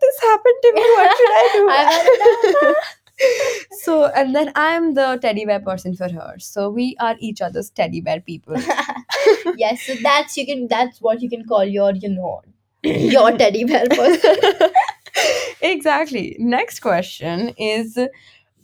this 0.00 0.20
happened 0.20 0.56
to 0.62 0.72
me. 0.74 0.82
What 0.82 1.16
should 1.16 1.32
I 1.32 1.50
do?" 1.54 1.66
I 1.70 2.74
so, 3.84 4.06
and 4.06 4.34
then 4.34 4.52
I'm 4.54 4.92
the 4.92 5.18
teddy 5.22 5.46
bear 5.46 5.60
person 5.60 5.94
for 5.94 6.10
her. 6.10 6.34
So 6.38 6.68
we 6.68 6.94
are 7.00 7.16
each 7.20 7.40
other's 7.40 7.70
teddy 7.70 8.02
bear 8.02 8.20
people. 8.20 8.56
yes, 9.56 9.82
so 9.82 9.94
that's 10.02 10.36
you 10.36 10.44
can 10.44 10.68
that's 10.68 11.00
what 11.00 11.22
you 11.22 11.30
can 11.30 11.44
call 11.44 11.64
your 11.64 11.94
you 11.94 12.10
know 12.10 12.42
your 12.84 13.36
teddy 13.36 13.64
bear 13.64 13.86
person. 13.88 14.36
exactly. 15.60 16.36
Next 16.38 16.80
question 16.80 17.50
is 17.58 17.98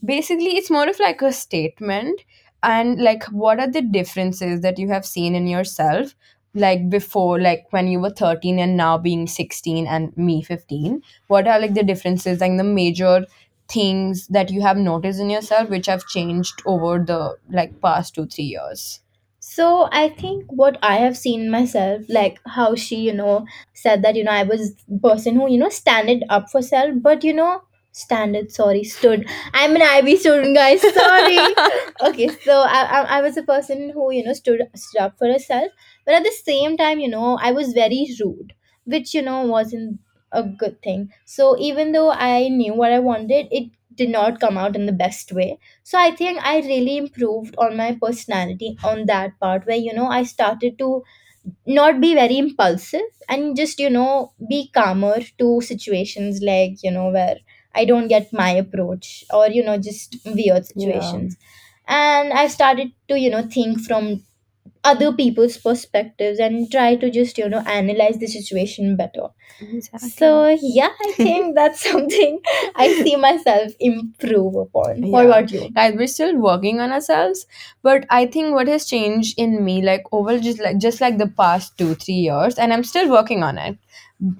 basically 0.05 0.57
it's 0.57 0.71
more 0.71 0.89
of 0.89 0.99
like 1.01 1.23
a 1.23 1.33
statement 1.33 2.21
and 2.63 3.01
like 3.01 3.25
what 3.27 3.61
are 3.61 3.71
the 3.71 3.83
differences 3.83 4.61
that 4.63 4.79
you 4.79 4.89
have 4.89 5.07
seen 5.07 5.35
in 5.35 5.47
yourself 5.47 6.15
like 6.55 6.91
before 6.91 7.41
like 7.41 7.67
when 7.71 7.89
you 7.89 8.01
were 8.01 8.11
13 8.11 8.59
and 8.59 8.77
now 8.77 8.99
being 8.99 9.27
16 9.27 9.87
and 9.87 10.17
me 10.17 10.43
15 10.43 11.03
what 11.29 11.47
are 11.47 11.61
like 11.61 11.75
the 11.75 11.83
differences 11.83 12.41
like 12.41 12.57
the 12.57 12.65
major 12.65 13.27
things 13.69 14.27
that 14.29 14.51
you 14.51 14.61
have 14.61 14.77
noticed 14.77 15.21
in 15.21 15.31
yourself 15.31 15.71
which 15.71 15.87
have 15.87 16.07
changed 16.07 16.61
over 16.67 16.99
the 16.99 17.37
like 17.51 17.81
past 17.81 18.15
2 18.15 18.27
3 18.27 18.45
years 18.45 19.01
So 19.55 19.89
I 19.91 20.09
think 20.11 20.45
what 20.53 20.79
I 20.83 20.97
have 20.97 21.17
seen 21.17 21.51
myself, 21.51 22.03
like 22.09 22.39
how 22.47 22.75
she, 22.77 22.97
you 22.97 23.13
know, 23.13 23.47
said 23.75 24.03
that, 24.03 24.15
you 24.15 24.23
know, 24.25 24.31
I 24.31 24.45
was 24.45 24.75
person 25.03 25.35
who, 25.37 25.51
you 25.51 25.59
know, 25.59 25.69
standed 25.69 26.23
up 26.29 26.51
for 26.51 26.63
self, 26.63 26.91
but 27.03 27.25
you 27.25 27.33
know, 27.33 27.63
standard, 27.93 28.53
sorry, 28.53 28.85
stood. 28.85 29.27
I'm 29.53 29.75
an 29.75 29.83
IB 29.83 30.17
student, 30.17 30.55
guys. 30.57 30.81
Sorry. 30.83 31.39
okay, 32.11 32.29
so 32.45 32.61
I, 32.61 32.83
I, 32.83 33.01
I 33.19 33.23
was 33.23 33.37
a 33.37 33.43
person 33.43 33.91
who, 33.91 34.13
you 34.13 34.23
know, 34.25 34.33
stood, 34.35 34.63
stood 34.77 35.01
up 35.01 35.19
for 35.19 35.27
herself, 35.27 35.73
but 36.07 36.15
at 36.15 36.23
the 36.23 36.35
same 36.45 36.77
time, 36.77 37.01
you 37.01 37.09
know, 37.09 37.37
I 37.43 37.51
was 37.51 37.73
very 37.73 38.07
rude, 38.23 38.53
which, 38.85 39.15
you 39.15 39.23
know, 39.23 39.43
wasn't 39.43 39.99
a 40.33 40.45
good 40.45 40.81
thing. 40.83 41.11
So 41.25 41.59
even 41.59 41.91
though 41.93 42.13
I 42.13 42.49
knew 42.49 42.75
what 42.75 42.93
I 42.93 43.01
wanted, 43.01 43.49
it 43.51 43.71
did 43.95 44.09
not 44.11 44.41
come 44.41 44.57
out 44.59 44.77
in 44.77 44.87
the 44.87 44.93
best 44.93 45.33
way. 45.33 45.59
So 45.83 45.99
i 45.99 46.11
think 46.21 46.39
i 46.51 46.59
really 46.61 46.97
improved 46.97 47.55
on 47.59 47.77
my 47.77 47.89
personality 48.03 48.77
on 48.85 49.07
that 49.07 49.39
part 49.41 49.67
where 49.67 49.77
you 49.89 49.93
know 49.95 50.07
i 50.07 50.23
started 50.23 50.79
to 50.79 51.03
not 51.67 52.01
be 52.01 52.15
very 52.15 52.39
impulsive 52.39 53.09
and 53.29 53.57
just 53.57 53.79
you 53.79 53.91
know 53.91 54.33
be 54.49 54.71
calmer 54.75 55.17
to 55.39 55.61
situations 55.61 56.41
like 56.43 56.83
you 56.83 56.91
know 56.91 57.09
where 57.11 57.37
i 57.75 57.85
don't 57.85 58.09
get 58.09 58.33
my 58.33 58.51
approach 58.51 59.25
or 59.33 59.49
you 59.49 59.63
know 59.65 59.79
just 59.79 60.17
weird 60.27 60.65
yeah. 60.77 61.01
situations. 61.01 61.37
And 61.89 62.33
i 62.33 62.47
started 62.47 62.93
to 63.09 63.19
you 63.19 63.31
know 63.31 63.43
think 63.43 63.81
from 63.81 64.23
other 64.85 65.13
people's 65.13 65.57
perspectives 65.59 66.39
and 66.39 66.71
try 66.71 66.97
to 66.97 67.11
just 67.11 67.39
you 67.39 67.49
know 67.49 67.61
analyze 67.67 68.19
the 68.19 68.27
situation 68.27 68.97
better. 68.97 69.29
Exactly. 69.61 70.09
so 70.09 70.57
yeah 70.63 70.89
i 71.07 71.13
think 71.17 71.55
that's 71.57 71.83
something 71.87 72.39
i 72.77 72.87
see 73.03 73.15
myself 73.17 73.73
improve 73.79 74.55
upon. 74.55 75.03
What 75.11 75.23
Yeah. 75.23 75.27
about 75.29 75.51
you? 75.53 75.69
Guys 75.75 75.95
we're 75.97 76.07
still 76.07 76.37
working 76.39 76.81
on 76.81 76.93
ourselves 76.93 77.47
but 77.83 78.07
i 78.09 78.25
think 78.27 78.55
what 78.55 78.69
has 78.69 78.87
changed 78.87 79.39
in 79.39 79.63
me 79.65 79.83
like 79.83 80.05
over 80.13 80.39
just 80.39 80.61
like 80.61 80.79
just 80.79 81.01
like 81.03 81.19
the 81.19 81.27
past 81.43 81.77
two 81.77 81.95
three 81.95 82.15
years 82.31 82.55
and 82.55 82.73
i'm 82.73 82.85
still 82.85 83.11
working 83.11 83.43
on 83.43 83.59
it 83.59 83.77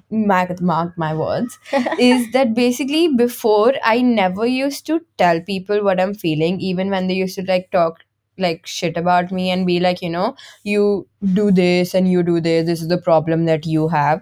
mark, 0.09 0.61
mark 0.61 0.97
my 0.97 1.13
words 1.13 1.57
is 1.99 2.31
that 2.31 2.53
basically 2.53 3.07
before 3.07 3.73
i 3.83 4.01
never 4.01 4.45
used 4.45 4.85
to 4.85 5.01
tell 5.17 5.41
people 5.41 5.83
what 5.83 5.99
i'm 5.99 6.13
feeling 6.13 6.59
even 6.59 6.89
when 6.89 7.07
they 7.07 7.13
used 7.13 7.35
to 7.35 7.43
like 7.43 7.69
talk 7.71 7.99
like 8.41 8.65
shit 8.67 8.97
about 8.97 9.31
me 9.31 9.49
and 9.51 9.65
be 9.67 9.79
like 9.79 10.01
you 10.01 10.09
know 10.09 10.35
you 10.63 11.07
do 11.33 11.51
this 11.51 11.93
and 11.93 12.11
you 12.11 12.23
do 12.23 12.39
this 12.41 12.65
this 12.65 12.81
is 12.81 12.87
the 12.87 12.97
problem 12.97 13.45
that 13.45 13.65
you 13.65 13.87
have. 13.89 14.21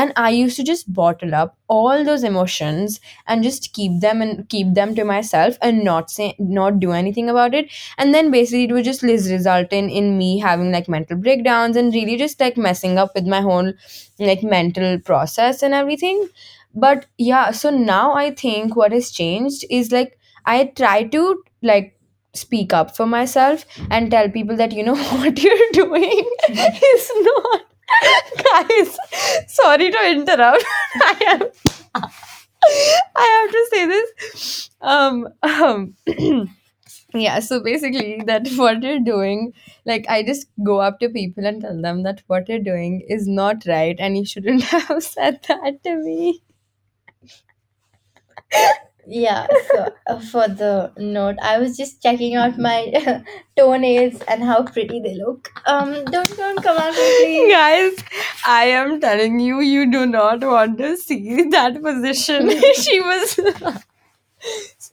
And 0.00 0.12
i 0.16 0.30
used 0.30 0.56
to 0.58 0.62
just 0.66 0.92
bottle 0.96 1.34
up 1.34 1.56
all 1.76 2.04
those 2.04 2.22
emotions 2.22 3.00
and 3.26 3.42
just 3.42 3.72
keep 3.72 4.00
them 4.00 4.22
and 4.22 4.48
keep 4.48 4.74
them 4.74 4.94
to 4.94 5.04
myself 5.04 5.56
and 5.60 5.82
not 5.84 6.10
say 6.10 6.34
not 6.38 6.78
do 6.80 6.92
anything 6.92 7.28
about 7.28 7.52
it. 7.54 7.72
And 7.98 8.14
then 8.14 8.30
basically 8.30 8.64
it 8.64 8.72
would 8.72 8.84
just 8.84 9.02
result 9.02 9.72
in 9.72 9.90
in 9.90 10.16
me 10.16 10.38
having 10.38 10.70
like 10.72 10.88
mental 10.88 11.16
breakdowns 11.16 11.76
and 11.76 11.92
really 11.92 12.16
just 12.16 12.38
like 12.40 12.56
messing 12.56 12.96
up 12.96 13.12
with 13.16 13.26
my 13.26 13.40
whole 13.40 13.72
like 14.18 14.42
mental 14.42 14.98
process 15.00 15.62
and 15.62 15.74
everything. 15.74 16.28
But 16.74 17.06
yeah 17.16 17.50
so 17.50 17.70
now 17.70 18.12
i 18.14 18.30
think 18.30 18.76
what 18.76 18.92
has 18.92 19.10
changed 19.10 19.64
is 19.68 19.90
like 19.90 20.16
i 20.44 20.64
try 20.80 21.02
to 21.14 21.42
like 21.62 21.97
speak 22.40 22.72
up 22.72 22.96
for 22.96 23.06
myself 23.06 23.64
and 23.90 24.10
tell 24.10 24.28
people 24.30 24.56
that 24.56 24.72
you 24.72 24.82
know 24.82 24.96
what 25.22 25.42
you're 25.42 25.70
doing 25.72 26.30
is 26.48 27.10
not 27.30 27.62
guys 28.50 28.98
sorry 29.48 29.90
to 29.90 30.10
interrupt. 30.10 30.64
I 31.02 31.16
am 31.28 31.42
i 33.16 33.26
have 33.42 33.50
to 33.52 33.66
say 33.70 33.86
this. 33.86 34.70
Um 34.80 35.28
um 35.42 35.94
yeah 37.14 37.38
so 37.40 37.62
basically 37.62 38.22
that 38.26 38.48
what 38.56 38.82
you're 38.82 39.00
doing 39.00 39.52
like 39.86 40.06
i 40.08 40.22
just 40.22 40.46
go 40.64 40.78
up 40.80 40.98
to 41.00 41.08
people 41.08 41.46
and 41.46 41.62
tell 41.62 41.80
them 41.80 42.02
that 42.02 42.22
what 42.26 42.48
you're 42.48 42.66
doing 42.68 43.00
is 43.08 43.26
not 43.26 43.64
right 43.66 43.96
and 43.98 44.16
you 44.18 44.26
shouldn't 44.26 44.62
have 44.62 45.02
said 45.02 45.40
that 45.48 45.82
to 45.84 45.96
me 45.96 46.42
Yeah, 49.10 49.46
so 49.72 49.88
uh, 50.06 50.20
for 50.20 50.48
the 50.48 50.92
note, 50.98 51.36
I 51.42 51.58
was 51.58 51.76
just 51.78 52.02
checking 52.02 52.34
out 52.34 52.58
my 52.58 53.24
toenails 53.56 54.20
and 54.28 54.42
how 54.42 54.64
pretty 54.64 55.00
they 55.00 55.14
look. 55.14 55.48
Um, 55.66 56.04
don't 56.06 56.36
don't 56.36 56.62
come 56.62 56.76
at 56.76 56.92
me, 56.92 57.08
please. 57.20 57.52
guys 57.52 58.04
i 58.46 58.64
am 58.80 59.00
telling 59.00 59.40
you 59.40 59.60
you 59.60 59.90
do 59.90 60.04
not 60.06 60.40
want 60.44 60.78
to 60.78 60.96
see 60.96 61.42
that 61.56 61.80
position 61.82 62.50
she 62.82 63.00
was 63.00 63.38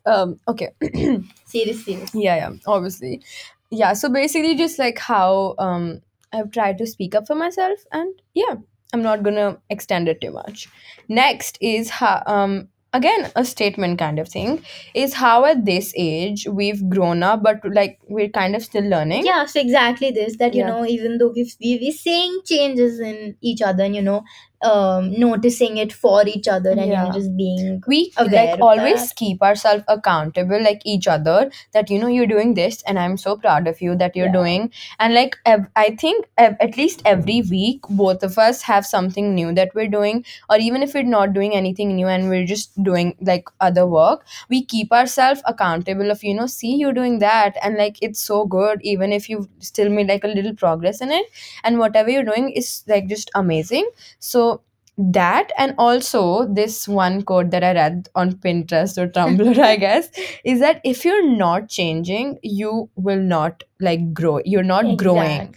um 0.05 0.39
okay 0.47 0.69
Serious, 1.45 1.85
serious. 1.85 2.13
yeah 2.15 2.35
yeah 2.35 2.51
obviously 2.67 3.21
yeah 3.69 3.93
so 3.93 4.09
basically 4.09 4.55
just 4.55 4.79
like 4.79 4.97
how 4.97 5.55
um 5.59 6.01
i've 6.33 6.51
tried 6.51 6.77
to 6.77 6.87
speak 6.87 7.15
up 7.15 7.27
for 7.27 7.35
myself 7.35 7.79
and 7.91 8.21
yeah 8.33 8.55
i'm 8.93 9.01
not 9.03 9.23
gonna 9.23 9.57
extend 9.69 10.07
it 10.07 10.19
too 10.21 10.31
much 10.31 10.67
next 11.07 11.57
is 11.61 11.89
how 11.89 12.21
um 12.25 12.67
again 12.97 13.29
a 13.35 13.43
statement 13.43 13.97
kind 13.99 14.19
of 14.19 14.27
thing 14.33 14.51
is 14.93 15.13
how 15.21 15.45
at 15.45 15.65
this 15.65 15.91
age 15.97 16.47
we've 16.59 16.83
grown 16.89 17.23
up 17.29 17.43
but 17.43 17.59
like 17.79 17.97
we're 18.07 18.29
kind 18.29 18.55
of 18.55 18.63
still 18.63 18.87
learning 18.95 19.25
Yeah, 19.25 19.45
so 19.45 19.59
exactly 19.59 20.11
this 20.11 20.37
that 20.37 20.53
you 20.53 20.61
Yeah. 20.61 20.67
know, 20.67 20.85
even 20.85 21.17
though 21.17 21.31
we've, 21.35 21.53
we 21.61 21.77
we 21.83 21.91
seeing 21.91 22.39
changes 22.45 22.99
in 22.99 23.35
each 23.41 23.61
other, 23.61 23.83
and 23.83 23.95
you 23.95 24.01
know, 24.01 24.23
um, 24.65 25.11
noticing 25.19 25.77
it 25.77 25.93
for 25.93 26.27
each 26.27 26.47
other, 26.47 26.71
and 26.71 26.81
you 26.81 26.93
know, 26.93 27.11
just 27.13 27.35
being 27.37 27.81
we 27.87 28.11
like 28.31 28.59
always 28.61 29.09
that. 29.09 29.15
keep 29.15 29.41
ourselves 29.41 29.83
accountable 29.87 30.61
like 30.61 30.81
each 30.85 31.07
other 31.07 31.51
that 31.73 31.89
you 31.89 31.99
know 31.99 32.07
you're 32.07 32.27
doing 32.31 32.53
this 32.55 32.81
and 32.83 32.99
i'm 32.99 33.17
so 33.17 33.35
proud 33.37 33.67
of 33.67 33.81
you 33.81 33.95
that 33.95 34.15
you're 34.15 34.25
Yeah. 34.27 34.31
doing 34.39 34.71
and 34.99 35.13
like 35.13 35.37
ev- 35.45 35.67
i 35.75 35.95
think 36.03 36.25
ev- 36.37 36.55
at 36.59 36.77
least 36.77 37.01
every 37.05 37.41
week 37.49 37.81
both 37.89 38.23
of 38.23 38.37
us 38.37 38.61
have 38.63 38.85
something 38.85 39.33
new 39.35 39.53
that 39.53 39.73
we're 39.75 39.87
doing 39.95 40.23
or 40.49 40.57
even 40.57 40.83
if 40.83 40.93
we're 40.93 41.03
not 41.03 41.33
doing 41.33 41.55
anything 41.55 41.95
new 41.95 42.07
and 42.07 42.29
we're 42.29 42.45
just 42.45 42.81
doing 42.83 43.15
like 43.21 43.47
other 43.59 43.85
work 43.85 44.25
we 44.49 44.63
keep 44.63 44.91
ourselves 44.91 45.41
accountable 45.45 46.11
of 46.11 46.23
you 46.23 46.33
know 46.33 46.47
see 46.47 46.75
you're 46.75 46.93
doing 47.01 47.19
that 47.19 47.55
and 47.63 47.77
like 47.77 47.97
it's 48.01 48.19
so 48.19 48.45
good 48.45 48.79
even 48.81 49.11
if 49.13 49.29
you've 49.29 49.47
still 49.59 49.89
made 49.89 50.07
like 50.07 50.23
a 50.23 50.27
little 50.27 50.53
progress 50.55 51.01
in 51.01 51.11
it 51.11 51.25
and 51.63 51.79
whatever 51.79 52.09
you're 52.09 52.23
doing 52.31 52.49
is 52.51 52.83
like 52.87 53.07
just 53.07 53.29
amazing 53.35 53.89
so 54.19 54.54
that 54.97 55.51
and 55.57 55.75
also 55.77 56.47
this 56.53 56.87
one 56.87 57.21
quote 57.21 57.49
that 57.51 57.63
i 57.63 57.73
read 57.73 58.07
on 58.15 58.31
pinterest 58.31 58.97
or 58.97 59.07
tumblr 59.07 59.57
i 59.59 59.75
guess 59.75 60.09
is 60.45 60.61
that 60.61 60.79
if 60.85 61.03
you're 61.03 61.29
not 61.29 61.67
changing 61.67 62.37
you 62.41 62.89
will 62.95 63.19
not 63.19 63.63
like 63.79 64.13
grow 64.13 64.39
you're 64.45 64.63
not 64.63 64.97
growing. 64.97 65.55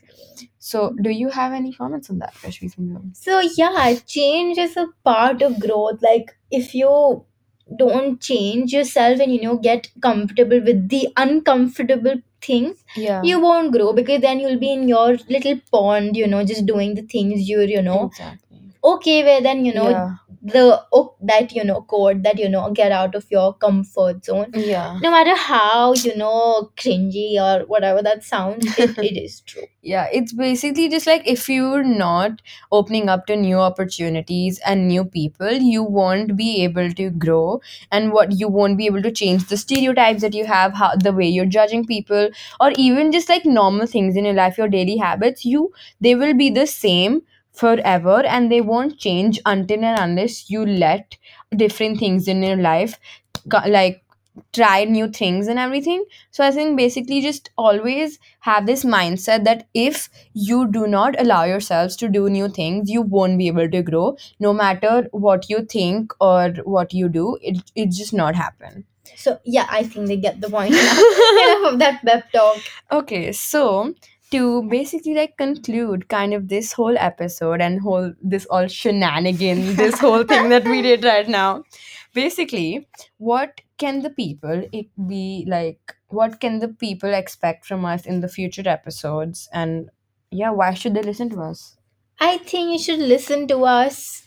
So 0.61 0.95
do 1.01 1.09
you 1.09 1.31
have 1.31 1.53
any 1.53 1.73
comments 1.73 2.11
on 2.11 2.19
that 2.19 2.35
Rashmi 2.35 3.17
So 3.17 3.41
yeah, 3.57 3.95
change 4.07 4.59
is 4.59 4.77
a 4.77 4.87
part 5.03 5.41
of 5.41 5.59
growth. 5.61 6.03
Like 6.03 6.37
if 6.51 6.75
you 6.75 7.25
don't 7.77 8.21
change 8.21 8.73
yourself 8.73 9.21
and 9.21 9.33
you 9.33 9.41
know 9.43 9.57
get 9.57 9.89
comfortable 10.03 10.61
with 10.61 10.89
the 10.89 11.09
uncomfortable 11.17 12.17
things, 12.43 12.85
yeah. 12.97 13.23
you 13.23 13.41
won't 13.41 13.73
grow 13.73 13.93
because 13.93 14.21
then 14.21 14.41
you'll 14.41 14.59
be 14.59 14.73
in 14.73 14.89
your 14.89 15.17
little 15.29 15.59
pond, 15.73 16.17
you 16.17 16.27
know, 16.27 16.45
just 16.45 16.67
doing 16.67 16.95
the 16.95 17.03
things 17.03 17.49
you're, 17.49 17.65
you 17.65 17.81
know, 17.81 18.07
exactly 18.07 18.48
okay 18.95 19.23
where 19.25 19.41
then 19.41 19.65
you 19.65 19.75
know 19.75 19.89
yeah. 19.91 20.15
the 20.43 20.83
oh, 20.93 21.15
that 21.23 21.53
you 21.53 21.65
know 21.65 21.83
code 21.83 22.23
that 22.25 22.39
you 22.39 22.49
know 22.49 22.71
get 22.73 22.93
out 22.93 23.15
of 23.15 23.27
your 23.31 23.55
comfort 23.55 24.25
zone. 24.25 24.51
Yeah. 24.55 24.99
No 25.03 25.11
matter 25.11 25.37
how 25.37 25.95
you 25.95 26.17
know 26.17 26.71
cringy 26.77 27.35
or 27.37 27.67
whatever 27.67 28.03
that 28.03 28.25
sounds 28.25 28.67
it, 28.79 28.97
it 29.11 29.17
is 29.17 29.41
true. 29.41 29.67
Yeah 29.83 30.09
it's 30.13 30.33
basically 30.33 30.89
just 30.89 31.07
like 31.07 31.27
if 31.27 31.49
you're 31.49 31.85
not 31.85 32.43
opening 32.73 33.09
up 33.09 33.27
to 33.27 33.37
new 33.37 33.59
opportunities 33.59 34.61
and 34.67 34.89
new 34.89 35.05
people 35.05 35.53
you 35.53 35.83
won't 35.83 36.37
be 36.37 36.63
able 36.65 36.93
to 36.93 37.11
grow. 37.11 37.61
And 37.91 38.13
what 38.13 38.33
you 38.39 38.49
won't 38.49 38.79
be 38.79 38.87
able 38.87 39.03
to 39.03 39.11
change 39.13 39.49
the 39.49 39.57
stereotypes 39.57 40.23
that 40.23 40.35
you 40.35 40.45
have 40.47 40.75
how 40.75 40.95
the 40.97 41.13
way 41.13 41.27
you're 41.29 41.47
judging 41.47 41.87
people 41.87 42.31
or 42.61 42.73
even 42.77 43.13
just 43.13 43.29
like 43.29 43.45
normal 43.45 43.87
things 43.87 44.17
in 44.17 44.25
your 44.25 44.35
life 44.35 44.59
your 44.59 44.69
daily 44.69 44.97
habits 44.97 45.45
you 45.45 45.73
they 46.01 46.15
will 46.15 46.35
be 46.35 46.51
the 46.51 46.67
same 46.67 47.23
forever 47.59 48.23
and 48.25 48.51
they 48.53 48.61
won't 48.61 48.99
change 48.99 49.41
until 49.47 49.85
and 49.85 49.99
unless 49.99 50.51
you 50.51 50.65
let 50.67 51.17
different 51.57 51.99
things 51.99 52.29
in 52.29 52.43
your 52.43 52.57
life 52.57 52.99
co- 53.51 53.69
like 53.69 54.03
try 54.53 54.85
new 54.85 55.09
things 55.09 55.49
and 55.49 55.59
everything. 55.59 56.05
So 56.31 56.45
i 56.45 56.51
think 56.53 56.77
basically 56.77 57.21
just 57.23 57.51
always 57.59 58.19
have 58.41 58.67
this 58.67 58.85
mindset 58.85 59.45
that 59.45 59.67
if 59.75 60.09
you 60.33 60.71
do 60.71 60.87
not 60.87 61.21
allow 61.21 61.45
yourselves 61.45 61.97
to 61.97 62.09
do 62.09 62.29
new 62.31 62.49
things 62.49 62.91
you 62.91 63.03
won't 63.03 63.39
be 63.39 63.49
able 63.49 63.69
to 63.71 63.83
grow. 63.83 64.17
No 64.39 64.53
matter 64.53 65.09
what 65.13 65.51
you 65.51 65.65
think 65.65 66.13
or 66.21 66.51
what 66.65 66.95
you 66.95 67.09
do 67.09 67.39
it 67.43 67.59
it 67.75 67.91
just 67.91 68.13
not 68.13 68.37
happen. 68.37 68.85
So 69.17 69.39
yeah 69.45 69.67
i 69.71 69.83
think 69.83 70.07
they 70.07 70.17
get 70.17 70.41
the 70.41 70.49
point. 70.49 70.71
Enough 70.75 71.73
of 71.73 71.79
that 71.81 72.01
pep 72.05 72.31
talk. 72.33 72.59
Okay 72.93 73.33
so 73.33 73.95
to 74.31 74.63
basically 74.69 75.15
like 75.15 75.37
conclude 75.39 76.09
kind 76.09 76.35
of 76.35 76.49
this 76.49 76.73
whole 76.73 76.97
episode 76.99 77.61
and 77.61 77.81
whole 77.81 78.13
this 78.23 78.47
all 78.47 78.67
shenanigans 78.67 79.77
this 79.77 79.99
whole 79.99 80.25
thing 80.25 80.49
that 80.51 80.65
we 80.65 80.83
did 80.83 81.05
right 81.05 81.29
now. 81.29 81.63
Basically 82.15 82.87
what 83.19 83.61
can 83.79 84.03
the 84.03 84.11
people 84.11 84.65
it 84.73 84.87
be 85.07 85.45
like 85.47 85.95
what 86.09 86.41
can 86.41 86.59
the 86.59 86.69
people 86.69 87.13
expect 87.15 87.65
from 87.67 87.85
us 87.85 88.07
in 88.07 88.21
the 88.21 88.29
future 88.29 88.69
episodes? 88.69 89.49
And 89.53 89.91
yeah 90.31 90.51
why 90.51 90.75
should 90.75 90.95
they 90.95 91.03
listen 91.03 91.31
to 91.31 91.41
us? 91.41 91.77
I 92.21 92.39
think 92.39 92.73
you 92.73 92.79
should 92.79 92.99
listen 93.01 93.47
to 93.49 93.65
us 93.65 94.23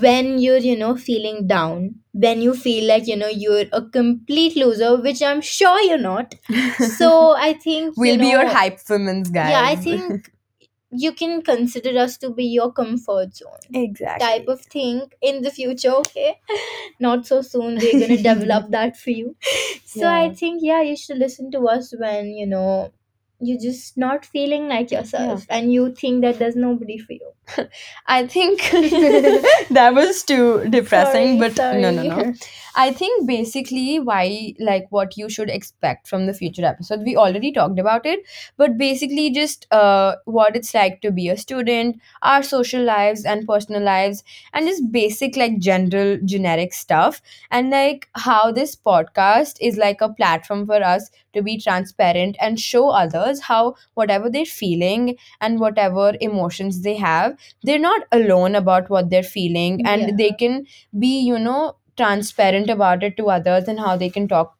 when 0.00 0.38
you're 0.38 0.58
you 0.58 0.76
know 0.76 0.94
feeling 0.96 1.46
down 1.46 1.94
when 2.12 2.42
you 2.42 2.54
feel 2.54 2.86
like 2.86 3.06
you 3.06 3.16
know 3.16 3.28
you're 3.28 3.64
a 3.72 3.82
complete 3.82 4.56
loser 4.56 4.96
which 5.00 5.22
i'm 5.22 5.40
sure 5.40 5.80
you're 5.82 5.98
not. 5.98 6.34
So 6.98 7.34
i 7.36 7.52
think 7.54 7.86
you 7.86 7.92
we'll 7.96 8.18
be 8.18 8.28
your 8.28 8.44
know- 8.44 8.54
hype 8.54 8.78
women's 8.90 9.30
guys 9.30 9.50
yeah 9.50 9.62
i 9.64 9.74
think 9.76 10.30
you 10.90 11.12
can 11.12 11.42
consider 11.42 11.98
us 11.98 12.16
to 12.18 12.30
be 12.30 12.44
your 12.44 12.72
comfort 12.72 13.34
zone 13.36 13.58
exactly. 13.74 14.26
type 14.26 14.48
of 14.48 14.60
thing 14.62 15.02
in 15.20 15.42
the 15.42 15.50
future 15.50 15.90
okay? 15.90 16.40
Not 17.00 17.26
so 17.26 17.42
soon 17.42 17.76
we're 17.76 17.98
gonna 17.98 18.16
develop 18.22 18.70
that 18.70 18.96
for 18.96 19.10
you. 19.10 19.36
So 19.84 20.06
i 20.06 20.24
Yeah. 20.26 20.32
think 20.34 20.60
yeah 20.62 20.82
you 20.82 20.96
should 20.96 21.18
listen 21.18 21.50
to 21.52 21.60
us 21.68 21.92
when 21.98 22.26
you 22.42 22.46
know 22.46 22.92
you're 23.40 23.60
just 23.60 23.96
not 23.96 24.24
feeling 24.24 24.68
like 24.68 24.90
yourself 24.90 25.46
and 25.48 25.72
you 25.72 25.94
think 25.94 26.22
that 26.22 26.38
there's 26.38 26.56
nobody 26.56 26.98
for 26.98 27.12
you 27.12 27.32
I 28.06 28.26
think 28.26 28.60
that 29.70 29.92
was 29.94 30.22
too 30.22 30.66
depressing, 30.68 31.38
Sorry, 31.38 31.50
but 31.50 31.56
no, 31.56 31.90
no, 31.90 32.02
no. 32.02 32.08
sorry. 32.08 32.34
I 32.80 32.92
think 32.92 33.26
basically 33.26 33.98
why, 33.98 34.54
like, 34.60 34.86
what 34.90 35.16
you 35.18 35.28
should 35.28 35.50
expect 35.50 36.06
from 36.06 36.26
the 36.26 36.32
future 36.32 36.64
episodes, 36.64 37.02
we 37.04 37.16
already 37.16 37.50
talked 37.50 37.78
about 37.80 38.06
it, 38.06 38.20
but 38.56 38.78
basically 38.78 39.30
just 39.32 39.66
uh, 39.72 40.14
what 40.26 40.54
it's 40.54 40.72
like 40.74 41.00
to 41.00 41.10
be 41.10 41.28
a 41.28 41.36
student, 41.36 42.00
our 42.22 42.40
social 42.42 42.84
lives 42.84 43.24
and 43.24 43.48
personal 43.48 43.82
lives, 43.82 44.22
and 44.52 44.66
just 44.68 44.92
basic, 44.92 45.36
like, 45.36 45.58
general, 45.58 46.18
generic 46.24 46.72
stuff, 46.72 47.20
and 47.50 47.70
like 47.70 48.08
how 48.14 48.52
this 48.52 48.76
podcast 48.76 49.56
is 49.60 49.76
like 49.76 50.00
a 50.00 50.08
platform 50.12 50.64
for 50.64 50.80
us 50.82 51.10
to 51.32 51.42
be 51.42 51.58
transparent 51.60 52.36
and 52.40 52.58
show 52.60 52.88
others 52.90 53.40
how 53.42 53.74
whatever 53.94 54.30
they're 54.30 54.44
feeling 54.46 55.16
and 55.40 55.60
whatever 55.60 56.14
emotions 56.20 56.82
they 56.82 56.96
have 56.96 57.36
they're 57.62 57.78
not 57.78 58.02
alone 58.12 58.54
about 58.54 58.88
what 58.88 59.10
they're 59.10 59.22
feeling 59.22 59.80
and 59.86 60.02
Yeah. 60.02 60.14
they 60.16 60.30
can 60.32 60.66
be 60.98 61.20
you 61.20 61.38
know 61.38 61.76
transparent 61.98 62.70
about 62.70 63.02
it 63.02 63.16
to 63.18 63.28
others 63.30 63.68
and 63.68 63.78
how 63.80 63.96
they 63.96 64.08
can 64.10 64.28
talk 64.28 64.54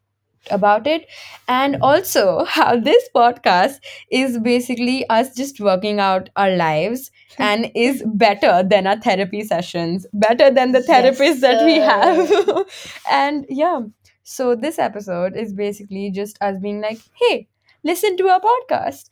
about 0.50 0.86
it. 0.86 1.06
And 1.48 1.76
also 1.82 2.44
how 2.48 2.78
this 2.78 3.08
podcast 3.14 3.80
is 4.10 4.38
basically 4.38 5.08
us 5.08 5.34
just 5.34 5.60
working 5.60 6.00
out 6.00 6.30
our 6.36 6.50
lives 6.56 7.10
and 7.38 7.70
is 7.74 8.02
better 8.06 8.62
than 8.62 8.86
our 8.86 9.00
therapy 9.00 9.42
sessions 9.42 10.06
better 10.12 10.50
than 10.50 10.72
the 10.72 10.84
Yes, 10.86 11.20
therapists 11.20 11.40
that 11.40 11.64
we 11.64 11.76
sir. 11.76 11.84
have. 11.84 12.66
And 13.10 13.46
yeah 13.48 13.80
so 14.22 14.54
this 14.54 14.78
episode 14.78 15.36
is 15.36 15.52
basically 15.54 16.10
just 16.10 16.36
us 16.42 16.56
being 16.60 16.80
like 16.82 16.98
hey 17.14 17.48
listen 17.84 18.16
to 18.18 18.28
our 18.28 18.40
podcast. 18.40 19.08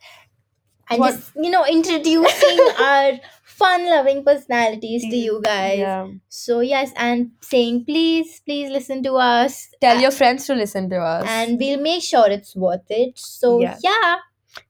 And 0.89 0.99
What- 0.99 1.15
just 1.15 1.31
you 1.35 1.49
know 1.49 1.65
introducing 1.65 2.59
our 2.79 3.11
fun 3.57 3.85
loving 3.89 4.23
personalities 4.23 5.01
to 5.03 5.15
you 5.15 5.39
mm, 5.39 5.43
guys. 5.43 5.79
yeah. 5.79 6.07
So 6.29 6.59
yes 6.61 6.91
and 6.95 7.31
saying 7.41 7.85
please 7.85 8.41
please 8.45 8.69
listen 8.69 9.01
to 9.03 9.13
us. 9.15 9.69
Tell 9.81 9.99
your 9.99 10.11
friends 10.11 10.45
to 10.47 10.55
listen 10.55 10.89
to 10.91 10.99
us. 11.01 11.25
and 11.27 11.57
we'll 11.59 11.81
make 11.81 12.03
sure 12.03 12.27
it's 12.29 12.55
worth 12.55 12.85
it. 12.89 13.17
So 13.17 13.59
Yes. 13.61 13.81
yeah. 13.83 14.15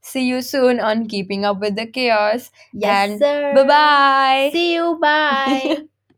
See 0.01 0.25
you 0.27 0.41
soon 0.41 0.79
on 0.79 1.07
keeping 1.07 1.45
up 1.45 1.59
with 1.59 1.75
the 1.75 1.85
chaos. 1.87 2.51
Yes 2.73 3.09
And 3.09 3.19
sir. 3.19 3.53
bye 3.55 3.63
bye 3.63 4.49
see 4.53 4.73
you. 4.75 4.97
Bye 5.01 5.77